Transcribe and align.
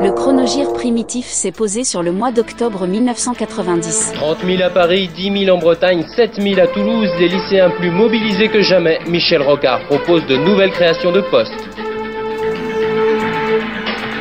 Le 0.00 0.12
chronogire 0.12 0.72
primitif 0.72 1.26
s'est 1.26 1.52
posé 1.52 1.84
sur 1.84 2.02
le 2.02 2.12
mois 2.12 2.30
d'octobre 2.32 2.86
1990. 2.86 4.12
30 4.14 4.38
000 4.44 4.62
à 4.62 4.70
Paris, 4.70 5.10
10 5.14 5.44
000 5.44 5.56
en 5.56 5.60
Bretagne, 5.60 6.04
7 6.16 6.40
000 6.40 6.60
à 6.60 6.66
Toulouse, 6.68 7.10
les 7.18 7.28
lycéens 7.28 7.70
plus 7.70 7.90
mobilisés 7.90 8.48
que 8.48 8.62
jamais. 8.62 8.98
Michel 9.08 9.42
Rocard 9.42 9.80
propose 9.86 10.24
de 10.26 10.36
nouvelles 10.36 10.70
créations 10.70 11.12
de 11.12 11.20
postes. 11.20 11.68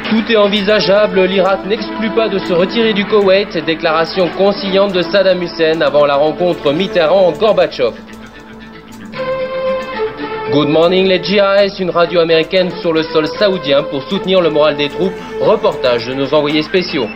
Tout 0.10 0.32
est 0.32 0.38
envisageable, 0.38 1.24
l'Irak 1.24 1.66
n'exclut 1.66 2.10
pas 2.10 2.28
de 2.28 2.40
se 2.40 2.52
retirer 2.52 2.94
du 2.94 3.06
Koweït, 3.06 3.58
déclaration 3.66 4.28
conciliante 4.38 4.92
de 4.94 5.02
Saddam 5.02 5.42
Hussein 5.42 5.80
avant 5.82 6.06
la 6.06 6.16
rencontre 6.16 6.74
Mitterrand-Gorbatchev. 6.74 7.94
Good 10.52 10.68
Morning 10.68 11.08
les 11.08 11.24
GIS, 11.24 11.80
une 11.80 11.92
radio 11.92 12.20
américaine 12.20 12.72
sur 12.82 12.92
le 12.92 13.04
sol 13.04 13.26
saoudien 13.40 13.84
pour 13.84 14.04
soutenir 14.10 14.42
le 14.42 14.50
moral 14.50 14.76
des 14.76 14.90
troupes. 14.90 15.14
Reportage 15.40 16.08
de 16.08 16.14
nos 16.14 16.34
envoyés 16.34 16.62
spéciaux. 16.62 17.08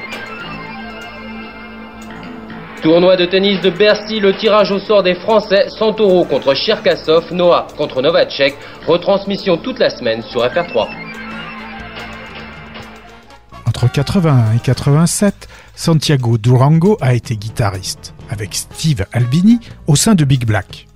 Tournoi 2.82 3.18
de 3.18 3.26
tennis 3.26 3.60
de 3.60 3.72
Bercy, 3.72 4.22
le 4.22 4.34
tirage 4.38 4.72
au 4.72 4.80
sort 4.80 5.04
des 5.04 5.16
Français, 5.16 5.68
Santoro 5.68 6.24
contre 6.24 6.54
Cherkassov, 6.54 7.34
Noah 7.34 7.68
contre 7.78 8.02
Novacek. 8.02 8.56
Retransmission 8.88 9.58
toute 9.58 9.80
la 9.80 9.90
semaine 9.90 10.22
sur 10.22 10.42
FR3. 10.42 10.88
Entre 13.68 13.92
81 13.92 14.54
et 14.56 14.60
87, 14.60 15.50
Santiago 15.76 16.38
Durango 16.38 16.98
a 17.02 17.14
été 17.14 17.36
guitariste, 17.36 18.14
avec 18.30 18.56
Steve 18.56 19.06
Albini 19.12 19.60
au 19.88 19.98
sein 19.98 20.16
de 20.16 20.24
Big 20.24 20.46
Black. 20.46 20.88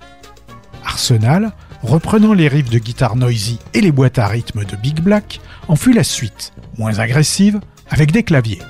Arsenal, 0.86 1.52
reprenant 1.82 2.32
les 2.32 2.48
riffs 2.48 2.70
de 2.70 2.78
guitare 2.78 3.16
noisy 3.16 3.58
et 3.74 3.80
les 3.80 3.92
boîtes 3.92 4.18
à 4.18 4.26
rythme 4.26 4.64
de 4.64 4.76
Big 4.76 5.00
Black, 5.00 5.40
en 5.68 5.76
fut 5.76 5.92
la 5.92 6.04
suite, 6.04 6.52
moins 6.78 6.98
agressive, 6.98 7.60
avec 7.88 8.12
des 8.12 8.22
claviers. 8.22 8.62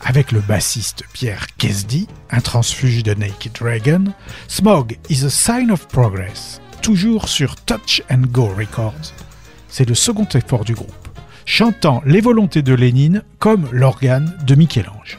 Avec 0.00 0.32
le 0.32 0.40
bassiste 0.40 1.04
Pierre 1.12 1.46
Kesdy, 1.56 2.06
un 2.30 2.40
transfuge 2.40 3.02
de 3.02 3.14
Naked 3.14 3.52
Dragon, 3.52 4.04
Smog 4.46 4.96
is 5.10 5.24
a 5.24 5.30
Sign 5.30 5.70
of 5.70 5.88
Progress, 5.88 6.60
toujours 6.82 7.28
sur 7.28 7.56
Touch 7.56 8.02
and 8.10 8.22
Go 8.30 8.46
Records. 8.46 9.12
C'est 9.68 9.88
le 9.88 9.94
second 9.94 10.26
effort 10.34 10.64
du 10.64 10.74
groupe, 10.74 11.08
chantant 11.44 12.02
les 12.06 12.20
volontés 12.20 12.62
de 12.62 12.74
Lénine 12.74 13.22
comme 13.38 13.68
l'organe 13.72 14.36
de 14.46 14.54
Michel-Ange. 14.54 15.18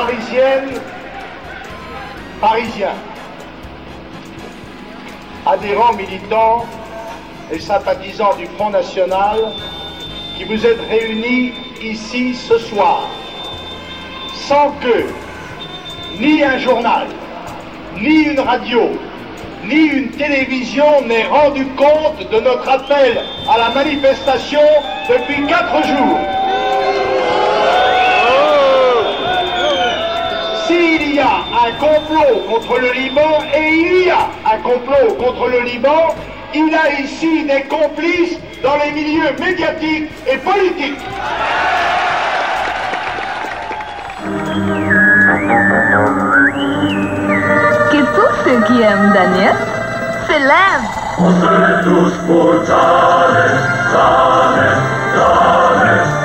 Parisiennes, 0.00 0.80
parisiens, 2.40 2.96
adhérents, 5.46 5.92
militants 5.92 6.64
et 7.52 7.58
sympathisants 7.58 8.34
du 8.36 8.46
Front 8.56 8.70
National 8.70 9.36
qui 10.36 10.44
vous 10.44 10.64
êtes 10.64 10.80
réunis 10.88 11.52
ici 11.82 12.34
ce 12.34 12.58
soir, 12.58 13.08
sans 14.48 14.70
que 14.82 15.04
ni 16.18 16.42
un 16.42 16.58
journal, 16.58 17.06
ni 18.00 18.22
une 18.22 18.40
radio, 18.40 18.90
ni 19.64 19.80
une 19.98 20.10
télévision 20.12 21.02
n'ait 21.06 21.26
rendu 21.26 21.66
compte 21.76 22.26
de 22.30 22.40
notre 22.40 22.68
appel 22.68 23.20
à 23.52 23.58
la 23.58 23.68
manifestation 23.70 24.60
depuis 25.10 25.46
quatre 25.46 25.86
jours. 25.86 26.18
S'il 30.70 31.14
y 31.16 31.18
a 31.18 31.42
un 31.66 31.72
complot 31.72 32.40
contre 32.48 32.78
le 32.80 32.92
Liban, 32.92 33.42
et 33.54 33.68
il 33.68 34.06
y 34.06 34.10
a 34.10 34.28
un 34.50 34.58
complot 34.62 35.14
contre 35.18 35.48
le 35.48 35.60
Liban, 35.60 36.14
il 36.54 36.74
a 36.74 37.00
ici 37.00 37.44
des 37.44 37.62
complices 37.64 38.38
dans 38.62 38.76
les 38.82 38.92
milieux 38.92 39.32
médiatiques 39.38 40.10
et 40.26 40.38
politiques. 40.38 40.98
Que 47.90 48.00
tous 48.16 48.32
ceux 48.44 48.60
qui 48.66 48.82
aiment 48.82 49.12
Daniel 49.12 49.56
s'élèvent. 50.26 50.88
On 51.18 51.30
se 51.30 51.46
lève 51.46 51.84
tous 51.84 52.14
pour 52.26 52.54
Daniel, 52.66 53.60
Daniel, 53.92 54.78
Daniel. 55.14 56.19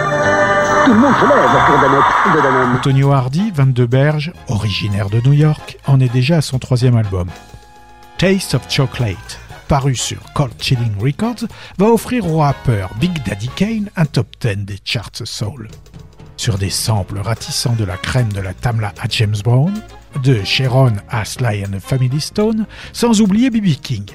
Tout 0.85 0.93
le 0.93 0.99
monde 0.99 1.13
de. 1.13 2.75
Antonio 2.77 3.11
Hardy, 3.11 3.51
22 3.55 3.87
berges, 3.87 4.31
originaire 4.47 5.09
de 5.09 5.19
New 5.21 5.33
York, 5.33 5.79
en 5.87 5.99
est 5.99 6.11
déjà 6.11 6.37
à 6.37 6.41
son 6.41 6.59
troisième 6.59 6.95
album. 6.95 7.27
Taste 8.19 8.53
of 8.53 8.69
Chocolate, 8.69 9.39
paru 9.67 9.95
sur 9.95 10.19
Cold 10.33 10.53
Chilling 10.59 10.93
Records, 11.01 11.47
va 11.79 11.87
offrir 11.87 12.31
au 12.31 12.37
rappeur 12.37 12.91
Big 12.99 13.11
Daddy 13.25 13.49
Kane 13.55 13.89
un 13.95 14.05
top 14.05 14.27
10 14.41 14.57
des 14.57 14.77
charts 14.83 15.09
soul. 15.23 15.69
Sur 16.37 16.59
des 16.59 16.69
samples 16.69 17.17
ratissants 17.19 17.75
de 17.75 17.83
la 17.83 17.97
crème 17.97 18.31
de 18.31 18.41
la 18.41 18.53
Tamla 18.53 18.93
à 19.01 19.07
James 19.09 19.37
Brown, 19.43 19.73
de 20.21 20.43
Sharon 20.43 20.93
à 21.09 21.25
Sly 21.25 21.65
and 21.65 21.79
Family 21.79 22.21
Stone, 22.21 22.67
sans 22.93 23.21
oublier 23.21 23.49
B.B. 23.49 23.81
King. 23.81 24.05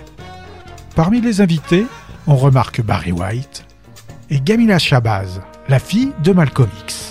Parmi 0.95 1.21
les 1.21 1.41
invités, 1.41 1.87
on 2.29 2.37
remarque 2.37 2.81
Barry 2.81 3.11
White 3.11 3.65
et 4.31 4.41
Gamila 4.41 4.79
Shabazz, 4.79 5.41
la 5.69 5.79
fille 5.79 6.13
de 6.23 6.33
Malcolm 6.33 6.71
X. 6.85 7.10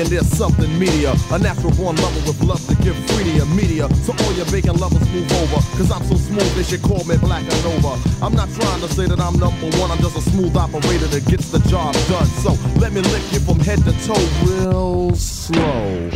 Over 0.00 0.08
and 0.08 0.18
there's 0.18 0.38
something 0.38 0.78
media. 0.78 1.14
A 1.30 1.38
natural 1.38 1.72
born 1.72 1.96
lover 1.96 2.20
with 2.26 2.42
love 2.42 2.64
to 2.68 2.74
give 2.76 2.96
free 3.10 3.24
to 3.24 3.44
media. 3.46 3.88
So 4.04 4.14
all 4.24 4.32
your 4.32 4.46
bacon 4.46 4.76
lovers 4.76 5.06
move 5.10 5.30
over. 5.32 5.60
Cause 5.76 5.90
I'm 5.90 6.04
so 6.04 6.16
smooth 6.16 6.54
they 6.54 6.62
should 6.62 6.82
call 6.82 7.04
me 7.04 7.16
Black 7.18 7.42
and 7.42 7.64
Nova. 7.64 8.00
I'm 8.22 8.34
not 8.34 8.48
trying 8.50 8.80
to 8.80 8.88
say 8.88 9.06
that 9.06 9.20
I'm 9.20 9.38
number 9.38 9.68
one, 9.78 9.90
I'm 9.90 9.98
just 9.98 10.16
a 10.16 10.22
smooth 10.22 10.56
operator 10.56 11.06
that 11.06 11.26
gets 11.26 11.50
the 11.50 11.58
job 11.68 11.92
done. 12.08 12.26
So 12.40 12.52
let 12.78 12.92
me 12.92 13.00
lick 13.00 13.24
you 13.32 13.40
from 13.40 13.60
head 13.60 13.84
to 13.84 13.92
toe 14.06 14.26
real 14.44 15.14
slow. 15.14 16.10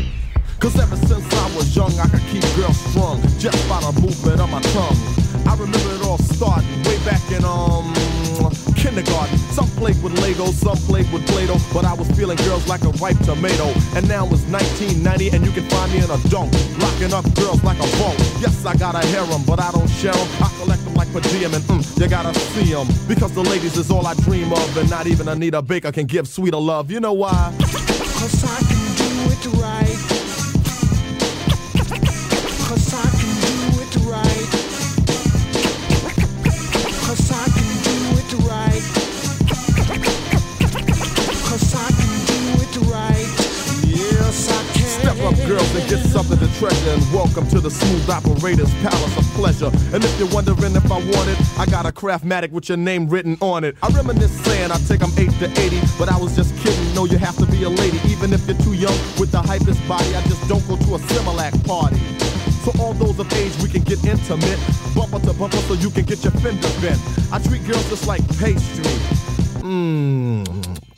Cause 0.60 0.78
ever 0.80 0.96
since 0.96 1.26
I 1.34 1.56
was 1.56 1.76
young, 1.76 1.92
I 1.98 2.08
could 2.08 2.24
keep 2.32 2.44
girls 2.56 2.78
strung 2.88 3.20
just 3.38 3.60
by 3.68 3.80
the 3.80 3.92
movement 4.00 4.40
of 4.40 4.50
my 4.50 4.62
tongue. 4.72 4.96
I 5.46 5.52
remember 5.56 5.94
it 5.94 6.02
all 6.06 6.18
starting 6.18 6.82
way 6.84 6.96
back 7.04 7.20
in 7.32 7.44
um 7.44 7.83
kindergarten. 8.84 9.38
Some 9.56 9.70
played 9.80 9.96
with 10.02 10.12
Lego, 10.20 10.46
some 10.52 10.76
played 10.84 11.10
with 11.10 11.26
Play-Doh, 11.28 11.56
but 11.72 11.84
I 11.86 11.94
was 11.94 12.08
feeling 12.12 12.36
girls 12.44 12.68
like 12.68 12.84
a 12.84 12.92
ripe 13.00 13.18
tomato. 13.24 13.72
And 13.96 14.06
now 14.06 14.28
it's 14.28 14.44
1990, 14.52 15.30
and 15.32 15.40
you 15.46 15.52
can 15.52 15.64
find 15.72 15.90
me 15.90 15.98
in 16.04 16.10
a 16.10 16.20
dunk, 16.28 16.52
locking 16.84 17.12
up 17.16 17.24
girls 17.34 17.64
like 17.64 17.78
a 17.78 17.88
bone. 17.96 18.18
Yes, 18.44 18.66
I 18.66 18.76
got 18.76 18.94
a 18.94 19.04
harem, 19.08 19.42
but 19.46 19.58
I 19.58 19.70
don't 19.72 19.88
share 19.88 20.12
'em. 20.12 20.28
I 20.44 20.48
collect 20.60 20.84
them 20.84 20.94
like 20.94 21.10
per 21.12 21.22
and 21.24 21.64
mm, 21.64 21.82
you 22.00 22.08
gotta 22.08 22.32
see 22.52 22.74
'em 22.74 22.86
because 23.08 23.32
the 23.32 23.42
ladies 23.42 23.76
is 23.76 23.90
all 23.90 24.06
I 24.06 24.14
dream 24.26 24.52
of, 24.52 24.76
and 24.76 24.90
not 24.90 25.06
even 25.06 25.28
Anita 25.28 25.62
Baker 25.62 25.92
can 25.92 26.06
give 26.06 26.28
sweeter 26.28 26.62
love. 26.72 26.90
You 26.90 27.00
know 27.00 27.14
why? 27.14 27.54
Cause 27.58 28.44
I 28.44 28.58
can 28.68 28.82
do 29.00 29.10
it 29.32 29.62
right. 29.62 29.83
Get 45.96 46.06
something 46.06 46.38
to 46.38 46.58
treasure. 46.58 46.90
And 46.90 47.02
welcome 47.12 47.46
to 47.48 47.60
the 47.60 47.70
Smooth 47.70 48.08
Operators 48.10 48.72
Palace 48.82 49.16
of 49.16 49.24
Pleasure. 49.34 49.70
And 49.94 50.02
if 50.04 50.18
you're 50.18 50.28
wondering 50.28 50.74
if 50.74 50.90
I 50.90 50.98
want 50.98 51.28
it, 51.30 51.38
I 51.58 51.66
got 51.66 51.86
a 51.86 51.92
Craftmatic 51.92 52.50
with 52.50 52.68
your 52.68 52.78
name 52.78 53.08
written 53.08 53.36
on 53.40 53.64
it. 53.64 53.76
I 53.82 53.88
reminisce 53.88 54.32
saying 54.44 54.70
I 54.70 54.78
take 54.88 55.00
them 55.00 55.12
8 55.16 55.30
to 55.40 55.60
80, 55.60 55.80
but 55.98 56.08
I 56.08 56.16
was 56.16 56.34
just 56.34 56.56
kidding. 56.58 56.94
No, 56.94 57.04
you 57.04 57.18
have 57.18 57.36
to 57.36 57.46
be 57.46 57.62
a 57.64 57.68
lady, 57.68 57.98
even 58.08 58.32
if 58.32 58.46
you're 58.46 58.58
too 58.58 58.74
young. 58.74 58.96
With 59.18 59.30
the 59.30 59.42
hypest 59.42 59.86
body, 59.88 60.14
I 60.16 60.22
just 60.22 60.46
don't 60.48 60.66
go 60.66 60.76
to 60.76 60.94
a 60.94 60.98
Similac 60.98 61.54
party. 61.66 62.00
So 62.64 62.72
all 62.80 62.94
those 62.94 63.18
of 63.18 63.32
age, 63.34 63.54
we 63.62 63.68
can 63.68 63.82
get 63.82 64.02
intimate. 64.04 64.58
Bumper 64.94 65.20
to 65.20 65.32
bumper 65.34 65.58
so 65.68 65.74
you 65.74 65.90
can 65.90 66.04
get 66.04 66.24
your 66.24 66.32
fender 66.32 66.68
bent. 66.80 67.00
I 67.30 67.38
treat 67.38 67.64
girls 67.66 67.88
just 67.88 68.06
like 68.06 68.22
pastry. 68.38 69.23
Mmm, 69.64 70.44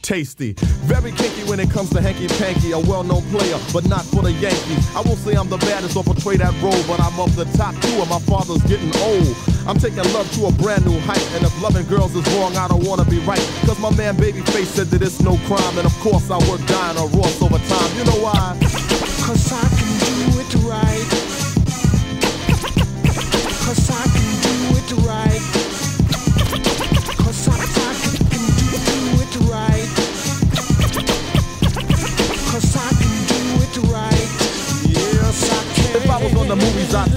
tasty. 0.03 0.55
Very 0.91 1.13
kinky 1.13 1.45
when 1.49 1.61
it 1.61 1.71
comes 1.71 1.89
to 1.91 2.01
hanky 2.01 2.27
panky. 2.27 2.73
A 2.73 2.81
well 2.81 3.05
known 3.05 3.23
player, 3.31 3.57
but 3.73 3.89
not 3.89 4.05
for 4.05 4.23
the 4.23 4.33
Yankees. 4.33 4.83
I 4.97 5.03
won't 5.03 5.21
say 5.21 5.35
I'm 5.35 5.49
the 5.49 5.57
baddest 5.59 5.97
or 5.97 6.03
portray 6.03 6.37
that 6.39 6.51
role, 6.61 6.83
but 6.91 6.99
I'm 6.99 7.15
up 7.21 7.31
the 7.39 7.45
top 7.57 7.79
two 7.79 7.95
and 8.03 8.11
my 8.11 8.19
father's 8.27 8.63
getting 8.65 8.91
old. 9.07 9.37
I'm 9.69 9.79
taking 9.79 10.03
love 10.13 10.27
to 10.35 10.47
a 10.47 10.53
brand 10.59 10.85
new 10.85 10.99
height, 11.07 11.23
and 11.39 11.45
if 11.47 11.63
loving 11.63 11.87
girls 11.87 12.17
is 12.17 12.27
wrong, 12.35 12.57
I 12.57 12.67
don't 12.67 12.83
wanna 12.85 13.05
be 13.05 13.21
right. 13.21 13.39
Cause 13.67 13.79
my 13.79 13.95
man 13.95 14.17
Babyface 14.17 14.75
said 14.75 14.89
that 14.89 15.01
it's 15.01 15.23
no 15.23 15.37
crime, 15.47 15.79
and 15.79 15.87
of 15.87 15.95
course 16.01 16.29
I 16.29 16.39
work 16.51 16.59
dying 16.67 16.99
or 16.99 17.07
Ross 17.11 17.41
over 17.41 17.63
time. 17.71 17.91
You 17.97 18.03
know 18.03 18.19
why? 18.19 18.59
Cause 19.23 19.53
I 19.53 19.86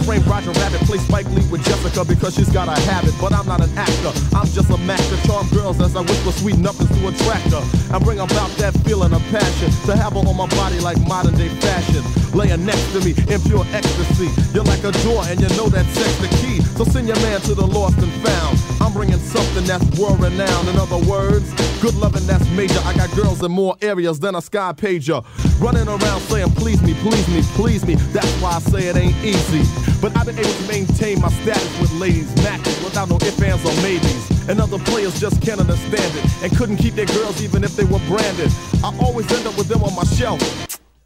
frame 0.09 0.23
Roger 0.25 0.51
Rabbit, 0.57 0.81
play 0.89 0.97
Spike 0.97 1.29
Lee 1.37 1.45
with 1.53 1.63
Jessica 1.63 2.03
because 2.03 2.33
she's 2.33 2.49
got 2.49 2.67
a 2.67 2.73
habit. 2.89 3.13
But 3.21 3.31
I'm 3.31 3.45
not 3.45 3.61
an 3.61 3.69
actor, 3.77 4.11
I'm 4.35 4.47
just 4.47 4.71
a 4.71 4.77
master. 4.89 5.17
Charm 5.27 5.47
girls 5.49 5.79
as 5.79 5.95
I 5.95 6.01
whisper 6.01 6.31
sweet 6.31 6.57
nothings 6.57 6.89
to 6.89 7.07
attract 7.09 7.53
her. 7.53 7.63
And 7.93 8.03
bring 8.03 8.19
about 8.19 8.49
that 8.57 8.73
feeling 8.81 9.13
of 9.13 9.21
passion 9.29 9.69
to 9.85 9.95
have 9.95 10.13
her 10.13 10.25
on 10.25 10.35
my 10.35 10.47
body 10.57 10.79
like 10.79 10.97
modern 11.07 11.35
day 11.37 11.49
fashion. 11.61 12.01
Laying 12.33 12.65
next 12.65 12.91
to 12.93 12.99
me 13.05 13.13
in 13.29 13.39
pure 13.41 13.65
ecstasy. 13.69 14.29
You're 14.51 14.63
like 14.65 14.83
a 14.83 14.91
door 15.05 15.21
and 15.29 15.39
you 15.39 15.49
know 15.57 15.69
that 15.69 15.85
sex 15.93 16.09
the 16.17 16.29
key. 16.41 16.61
So 16.77 16.85
send 16.85 17.07
your 17.07 17.19
man 17.21 17.39
to 17.41 17.53
the 17.53 17.65
lost 17.65 17.99
and 18.01 18.11
found. 18.25 18.58
I'm 18.89 18.95
bringing 18.95 19.19
something 19.19 19.65
that's 19.65 19.85
world 19.99 20.19
renowned. 20.19 20.67
In 20.67 20.75
other 20.77 20.97
words, 20.97 21.53
good 21.79 21.93
loving 21.93 22.25
that's 22.25 22.49
major. 22.49 22.79
I 22.85 22.95
got 22.95 23.11
girls 23.15 23.43
in 23.43 23.51
more 23.51 23.75
areas 23.83 24.19
than 24.19 24.33
a 24.33 24.41
sky 24.41 24.73
pager. 24.75 25.23
Running 25.61 25.87
around 25.87 26.21
saying, 26.21 26.49
please 26.53 26.81
me, 26.81 26.95
please 26.95 27.27
me, 27.27 27.43
please 27.53 27.85
me. 27.85 27.93
That's 28.13 28.31
why 28.41 28.53
I 28.53 28.59
say 28.59 28.87
it 28.87 28.95
ain't 28.95 29.15
easy. 29.23 29.61
But 30.01 30.17
I've 30.17 30.25
been 30.25 30.39
able 30.39 30.49
to 30.49 30.67
maintain 30.67 31.21
my 31.21 31.29
status 31.29 31.79
with 31.79 31.93
ladies, 32.01 32.35
matches 32.37 32.83
without 32.83 33.09
no 33.09 33.17
ifs, 33.17 33.39
ands, 33.39 33.63
or 33.63 33.83
maybes. 33.83 34.49
And 34.49 34.59
other 34.59 34.79
players 34.79 35.19
just 35.19 35.39
can't 35.39 35.59
understand 35.59 36.11
it 36.15 36.43
and 36.43 36.57
couldn't 36.57 36.77
keep 36.77 36.95
their 36.95 37.05
girls 37.05 37.43
even 37.43 37.63
if 37.63 37.75
they 37.75 37.85
were 37.85 38.01
branded. 38.07 38.51
I 38.83 38.91
always 38.99 39.31
end 39.31 39.45
up 39.45 39.55
with 39.55 39.67
them 39.67 39.83
on 39.83 39.93
my 39.93 40.03
shelf. 40.03 40.41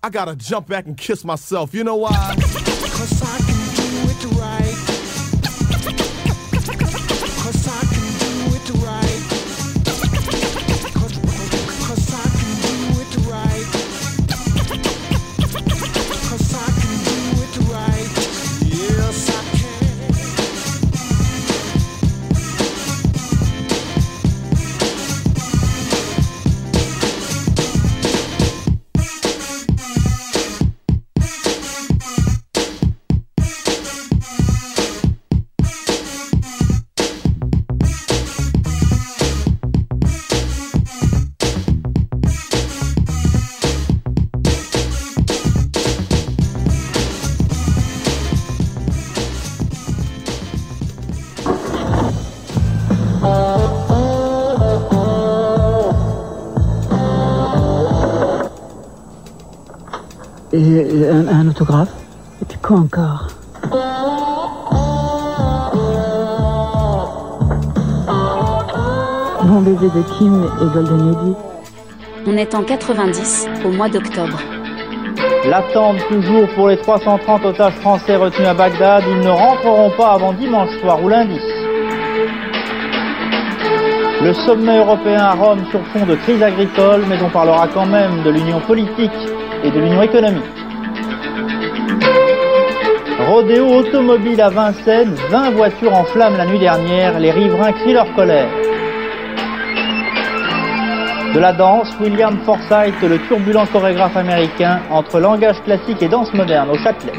I 0.02 0.10
gotta 0.10 0.38
jump 0.38 0.70
back 0.70 0.86
and 0.86 0.96
kiss 0.96 1.26
myself. 1.26 1.74
You 1.74 1.84
know 1.84 1.98
why? 1.98 2.36
Cause 2.40 3.22
I 3.22 3.38
can 3.40 3.76
do 3.76 4.32
it 4.32 4.40
right. 4.40 4.63
Un, 60.82 61.28
un 61.28 61.48
autographe 61.48 61.90
Et 62.42 62.46
puis 62.46 62.58
quoi 62.62 62.78
encore 62.78 63.28
Bon 69.44 69.60
baiser 69.62 69.88
de 69.88 70.02
Kim 70.18 70.48
et 70.62 70.74
Golden 70.74 71.12
Lady. 71.12 71.36
On 72.26 72.38
est 72.38 72.56
en 72.56 72.64
90, 72.64 73.48
au 73.66 73.72
mois 73.72 73.90
d'octobre. 73.90 74.40
L'attente 75.46 75.98
toujours 76.08 76.48
pour 76.56 76.70
les 76.70 76.78
330 76.78 77.44
otages 77.46 77.74
français 77.82 78.16
retenus 78.16 78.48
à 78.48 78.54
Bagdad. 78.54 79.04
Ils 79.10 79.20
ne 79.20 79.30
rentreront 79.30 79.92
pas 79.98 80.12
avant 80.14 80.32
dimanche 80.32 80.70
soir 80.80 81.04
ou 81.04 81.10
lundi. 81.10 81.40
Le 84.22 84.34
sommet 84.34 84.78
européen 84.78 85.20
à 85.20 85.34
Rome 85.34 85.66
sur 85.70 85.86
fond 85.88 86.06
de 86.06 86.16
crise 86.16 86.42
agricole, 86.42 87.04
mais 87.10 87.22
on 87.22 87.30
parlera 87.30 87.68
quand 87.68 87.86
même 87.86 88.24
de 88.24 88.30
l'union 88.30 88.62
politique 88.62 89.12
et 89.66 89.72
de 89.72 89.80
l'union 89.80 90.02
économique. 90.02 90.63
Rodéo 93.34 93.80
automobile 93.80 94.40
à 94.42 94.52
Vincennes, 94.52 95.16
20 95.32 95.56
voitures 95.56 95.96
en 95.96 96.04
flammes 96.04 96.38
la 96.38 96.46
nuit 96.46 96.60
dernière, 96.60 97.20
les 97.20 97.32
riverains 97.32 97.72
crient 97.72 97.94
leur 97.94 98.14
colère. 98.14 98.48
De 101.34 101.40
la 101.40 101.52
danse, 101.52 101.88
William 102.00 102.38
Forsythe, 102.46 103.02
le 103.02 103.18
turbulent 103.28 103.66
chorégraphe 103.66 104.16
américain, 104.16 104.84
entre 104.92 105.20
langage 105.20 105.60
classique 105.64 106.04
et 106.04 106.10
danse 106.10 106.32
moderne 106.36 106.70
au 106.70 106.78
Châtelet. 106.78 107.14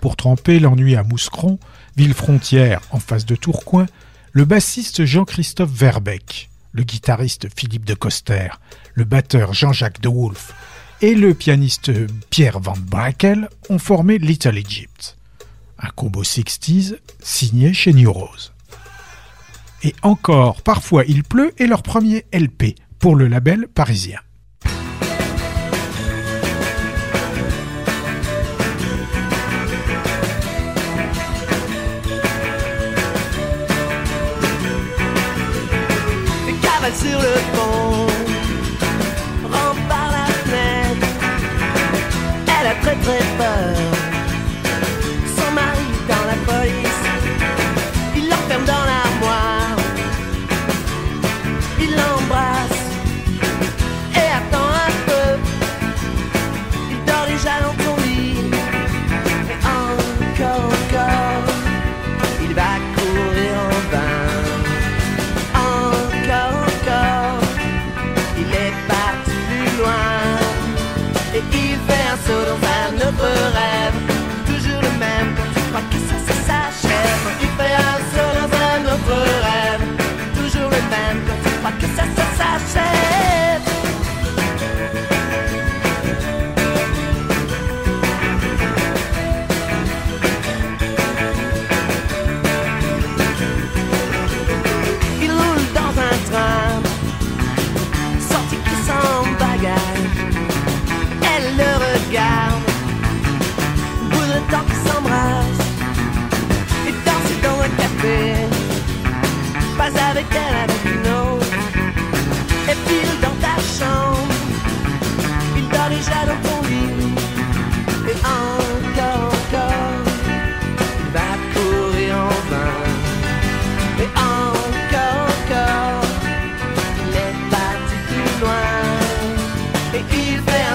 Pour 0.00 0.16
tremper 0.16 0.58
l'ennui 0.58 0.96
à 0.96 1.04
Mouscron, 1.04 1.60
ville 1.96 2.12
frontière 2.12 2.80
en 2.90 2.98
face 2.98 3.26
de 3.26 3.36
Tourcoing, 3.36 3.86
le 4.32 4.44
bassiste 4.44 5.04
Jean-Christophe 5.04 5.70
Verbeck, 5.70 6.50
le 6.72 6.82
guitariste 6.82 7.46
Philippe 7.56 7.84
de 7.84 7.94
Coster, 7.94 8.48
le 8.94 9.04
batteur 9.04 9.54
Jean-Jacques 9.54 10.00
de 10.00 10.08
Wolf 10.08 10.52
et 11.02 11.14
le 11.14 11.34
pianiste 11.34 11.92
Pierre 12.30 12.60
Van 12.60 12.76
Brakel 12.78 13.48
ont 13.68 13.78
formé 13.78 14.18
Little 14.18 14.56
Egypt, 14.56 15.16
un 15.78 15.88
combo 15.90 16.22
60s 16.22 16.96
signé 17.22 17.72
chez 17.72 17.92
New 17.92 18.10
Rose. 18.10 18.52
Et 19.82 19.94
encore, 20.02 20.62
parfois 20.62 21.04
il 21.06 21.22
pleut 21.22 21.52
et 21.58 21.66
leur 21.66 21.82
premier 21.82 22.24
LP 22.32 22.76
pour 22.98 23.14
le 23.14 23.28
label 23.28 23.68
parisien. 23.68 24.18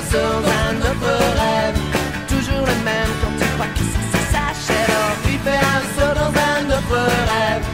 Fait 0.10 0.18
un 0.18 0.76
autre 0.78 1.14
rêve. 1.40 1.80
Toujours 2.28 2.66
le 2.66 2.76
même 2.84 3.12
quand 3.22 3.34
tu 3.40 3.46
crois 3.54 3.72
que 3.76 3.84
ça, 3.94 4.00
ça 4.14 4.22
s'achève. 4.34 4.90
Alors 4.90 5.16
un 5.54 5.82
saut 5.94 6.14
dans 6.20 6.34
un 6.50 6.64
autre 6.78 7.00
rêve. 7.32 7.66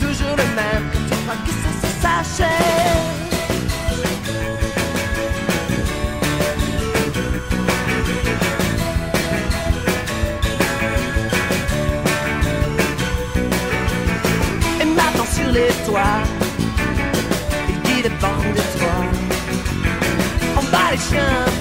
Toujours 0.00 0.36
le 0.36 0.48
même 0.54 0.84
quand 0.92 1.04
tu 1.10 1.16
crois 1.22 1.40
que 1.44 1.52
ça, 1.62 1.70
ça 1.82 1.90
s'achève. 2.02 3.24
Et 14.80 14.86
sur 15.34 15.50
les 15.52 15.72
toits, 15.86 16.22
il 17.68 17.76
dit 17.82 18.02
devant 18.02 18.42
de 18.54 18.64
toi. 18.78 18.96
On 20.56 20.62
bat 20.70 20.90
les 20.92 20.98
chiens 20.98 21.53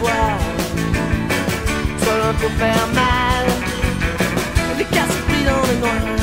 pour 2.40 2.52
faire 2.52 2.88
mal. 2.94 3.14
Casques 4.92 5.24
pris 5.28 5.44
dans 5.44 5.62
le 5.66 5.80
noir, 5.80 6.23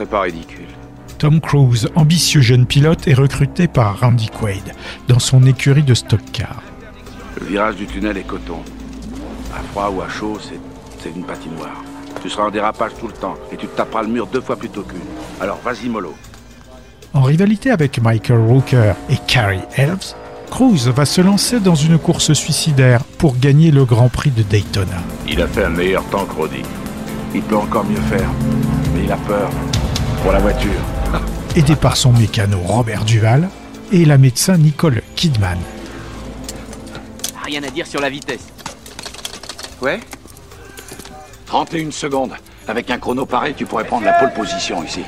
serait 0.00 0.10
pas 0.10 0.20
ridicule. 0.22 0.66
Tom 1.18 1.40
Cruise, 1.40 1.88
ambitieux 1.94 2.40
jeune 2.40 2.64
pilote, 2.64 3.06
est 3.06 3.14
recruté 3.14 3.68
par 3.68 4.00
Randy 4.00 4.30
Quaid 4.30 4.74
dans 5.08 5.18
son 5.18 5.44
écurie 5.44 5.82
de 5.82 5.92
stock 5.92 6.20
car. 6.32 6.62
Le 7.38 7.46
virage 7.46 7.76
du 7.76 7.86
tunnel 7.86 8.16
est 8.16 8.26
coton. 8.26 8.60
À 9.54 9.60
froid 9.70 9.92
ou 9.94 10.00
à 10.00 10.08
chaud, 10.08 10.38
c'est, 10.40 11.10
une 11.14 11.24
patinoire. 11.24 11.82
Tu 12.22 12.30
seras 12.30 12.44
en 12.44 12.50
dérapage 12.50 12.92
tout 12.98 13.08
le 13.08 13.12
temps 13.12 13.34
et 13.52 13.56
tu 13.56 13.66
te 13.66 13.76
taperas 13.76 14.02
le 14.02 14.08
mur 14.08 14.26
deux 14.26 14.40
fois 14.40 14.56
plus 14.56 14.70
tôt 14.70 14.82
qu'une. 14.82 14.98
Alors 15.40 15.58
vas-y 15.62 15.88
mollo. 15.88 16.14
En 17.12 17.22
rivalité 17.22 17.70
avec 17.70 18.00
Michael 18.00 18.38
Rooker 18.38 18.94
et 19.10 19.16
Carrie 19.26 19.60
Elves, 19.76 20.14
Cruise 20.50 20.88
va 20.88 21.04
se 21.04 21.20
lancer 21.20 21.60
dans 21.60 21.74
une 21.74 21.98
course 21.98 22.32
suicidaire 22.32 23.04
pour 23.18 23.36
gagner 23.38 23.70
le 23.70 23.84
Grand 23.84 24.08
Prix 24.08 24.30
de 24.30 24.42
Daytona. 24.42 24.96
Il 25.28 25.42
a 25.42 25.46
fait 25.46 25.64
un 25.64 25.70
meilleur 25.70 26.04
temps 26.04 26.24
que 26.24 26.34
Roddy. 26.34 26.62
Il 27.34 27.42
peut 27.42 27.56
encore 27.56 27.84
mieux 27.84 28.00
faire. 28.08 28.28
Mais 28.94 29.04
il 29.04 29.12
a 29.12 29.16
peur. 29.16 29.50
Pour 30.22 30.32
la 30.32 30.38
voiture. 30.38 30.70
aidé 31.56 31.76
par 31.76 31.96
son 31.96 32.12
mécano 32.12 32.58
Robert 32.60 33.04
Duval 33.04 33.48
et 33.92 34.04
la 34.04 34.18
médecin 34.18 34.56
Nicole 34.56 35.02
Kidman. 35.16 35.58
Rien 37.44 37.62
à 37.62 37.70
dire 37.70 37.86
sur 37.86 38.00
la 38.00 38.10
vitesse. 38.10 38.46
Ouais 39.80 40.00
31 41.46 41.90
secondes. 41.90 42.34
Avec 42.68 42.90
un 42.90 42.98
chrono 42.98 43.26
pareil, 43.26 43.54
tu 43.56 43.66
pourrais 43.66 43.84
prendre 43.84 44.04
la 44.04 44.12
pole 44.12 44.32
position 44.32 44.84
ici. 44.84 45.02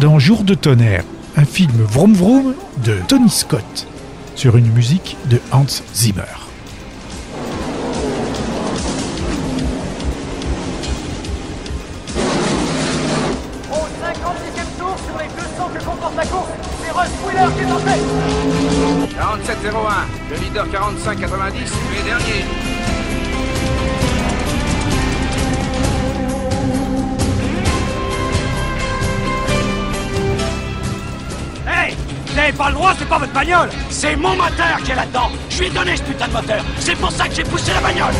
Dans 0.00 0.20
Jour 0.20 0.44
de 0.44 0.54
tonnerre, 0.54 1.02
un 1.36 1.44
film 1.44 1.72
vroom 1.72 2.14
vroom 2.14 2.54
de 2.84 2.98
Tony 3.08 3.28
Scott 3.28 3.88
sur 4.36 4.56
une 4.56 4.70
musique 4.72 5.16
de 5.28 5.40
Hans 5.50 5.66
Zimmer. 5.92 6.22
Au 13.72 13.74
56e 13.74 14.78
tour 14.78 14.96
sur 15.04 15.18
les 15.18 15.26
n'avez 32.38 32.52
pas 32.52 32.68
le 32.68 32.74
droit, 32.74 32.92
c'est 32.98 33.08
pas 33.08 33.18
votre 33.18 33.32
bagnole. 33.32 33.68
C'est 33.90 34.16
mon 34.16 34.36
moteur 34.36 34.78
qui 34.84 34.92
est 34.92 34.96
là-dedans. 34.96 35.30
Je 35.50 35.58
lui 35.58 35.66
ai 35.66 35.70
donné 35.70 35.96
ce 35.96 36.02
putain 36.02 36.28
de 36.28 36.32
moteur. 36.32 36.64
C'est 36.78 36.96
pour 36.96 37.10
ça 37.10 37.28
que 37.28 37.34
j'ai 37.34 37.44
poussé 37.44 37.72
la 37.72 37.80
bagnole 37.80 38.14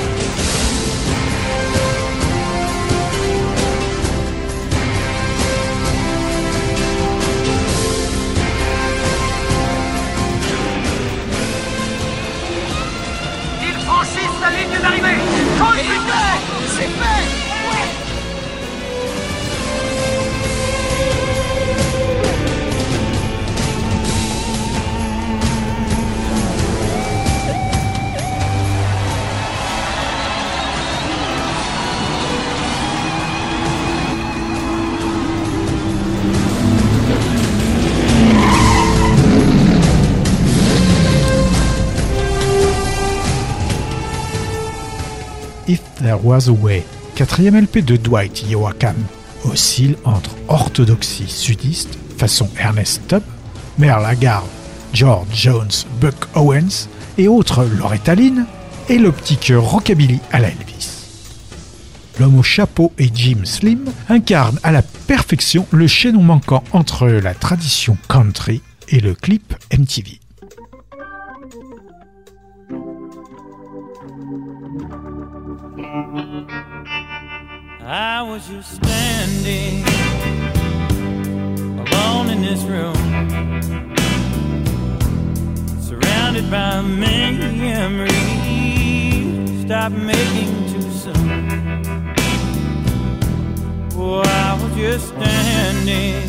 Was 46.16 46.48
Way, 46.48 46.84
quatrième 47.14 47.60
LP 47.60 47.78
de 47.78 47.96
Dwight 47.96 48.44
Yoakam, 48.48 48.96
oscille 49.44 49.96
entre 50.04 50.30
orthodoxie 50.48 51.28
sudiste, 51.28 51.98
façon 52.16 52.48
Ernest 52.58 53.02
Tubb, 53.08 53.22
Merle 53.78 54.02
Lagarde, 54.02 54.48
George 54.92 55.28
Jones, 55.32 55.70
Buck 56.00 56.14
Owens 56.34 56.88
et 57.18 57.28
autres 57.28 57.64
Loretta 57.64 58.14
Lynn, 58.14 58.46
et 58.88 58.98
l'optique 58.98 59.52
rockabilly 59.54 60.20
à 60.32 60.40
la 60.40 60.48
Elvis. 60.48 60.88
L'homme 62.18 62.38
au 62.38 62.42
chapeau 62.42 62.92
et 62.98 63.08
Jim 63.14 63.44
Slim 63.44 63.84
incarnent 64.08 64.58
à 64.62 64.72
la 64.72 64.82
perfection 64.82 65.66
le 65.70 65.86
chaînon 65.86 66.22
manquant 66.22 66.64
entre 66.72 67.06
la 67.06 67.34
tradition 67.34 67.96
country 68.08 68.62
et 68.88 69.00
le 69.00 69.14
clip 69.14 69.54
MTV. 69.76 70.18
I 77.90 78.20
was 78.20 78.46
just 78.46 78.74
standing 78.74 79.82
alone 81.78 82.28
in 82.28 82.42
this 82.42 82.62
room, 82.64 82.94
surrounded 85.80 86.50
by 86.50 86.82
memories. 86.82 88.12
Stop 89.64 89.92
making 89.92 90.68
too 90.68 90.82
soon. 90.90 92.14
Oh, 93.94 94.20
I 94.22 94.58
was 94.62 94.74
just 94.76 95.08
standing. 95.08 96.28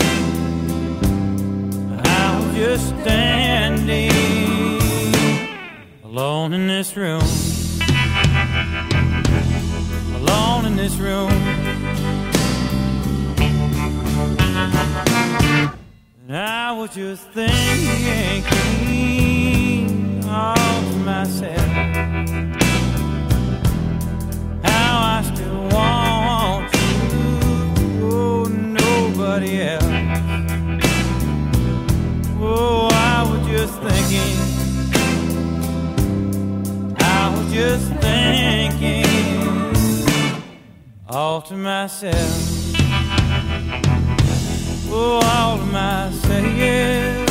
I 2.06 2.40
was 2.40 2.56
just 2.56 2.88
standing 3.02 4.14
alone 6.06 6.54
in 6.54 6.68
this 6.68 6.96
room 6.96 7.49
alone 10.40 10.66
in 10.66 10.76
this 10.76 10.96
room. 10.96 11.32
And 16.22 16.38
I 16.38 16.72
was 16.72 16.94
just 16.96 17.24
thinking 17.30 18.46
of 20.26 21.06
myself. 21.06 21.70
How 24.64 24.94
I 25.16 25.22
still 25.34 25.62
want 25.76 26.74
you, 26.74 26.92
oh, 28.12 28.44
nobody 28.84 29.62
else. 29.62 29.84
Oh, 32.42 32.88
I 32.92 33.24
was 33.30 33.42
just 33.48 33.76
thinking. 33.88 34.34
I 37.02 37.36
was 37.36 37.48
just 37.54 37.88
thinking 38.02 38.39
all 41.20 41.42
to 41.42 41.54
myself. 41.54 42.16
Oh, 44.90 45.20
all 45.22 45.58
to 45.58 45.66
myself. 45.66 47.29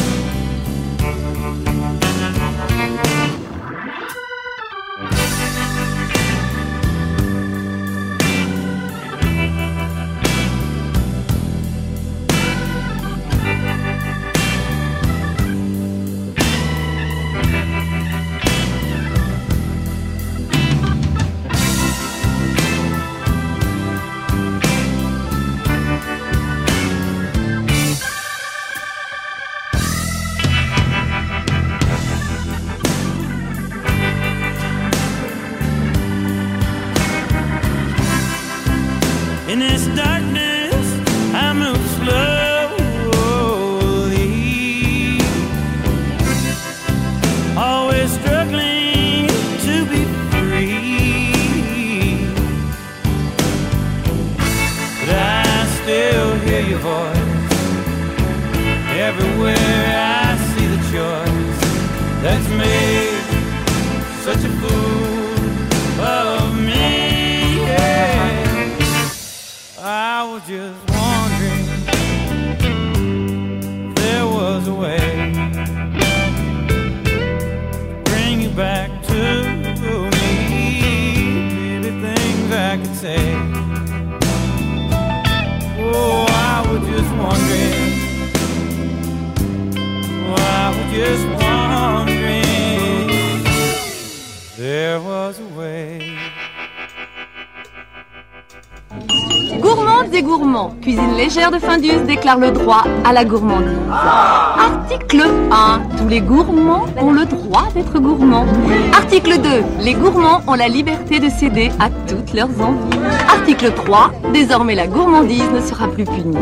Déclare 102.19 102.39
le 102.39 102.51
droit 102.51 102.85
à 103.05 103.13
la 103.13 103.25
gourmandise. 103.25 103.77
Article 103.91 105.25
1. 105.53 105.81
Tous 105.99 106.09
les 106.09 106.21
gourmands 106.21 106.87
ont 107.01 107.13
le 107.13 107.25
droit 107.25 107.69
d'être 107.75 107.99
gourmands. 108.01 108.47
Article 108.93 109.41
2. 109.41 109.49
Les 109.85 109.95
gourmands 109.95 110.41
ont 110.49 110.55
la 110.55 110.67
liberté 110.67 111.21
de 111.21 111.29
céder 111.29 111.71
à 111.79 111.91
toutes 112.09 112.35
leurs 112.35 112.49
envies. 112.61 112.99
Article 113.29 113.73
3. 113.73 114.11
Désormais 114.35 114.75
la 114.75 114.89
gourmandise 114.89 115.49
ne 115.55 115.61
sera 115.61 115.87
plus 115.87 116.05
punie. 116.05 116.37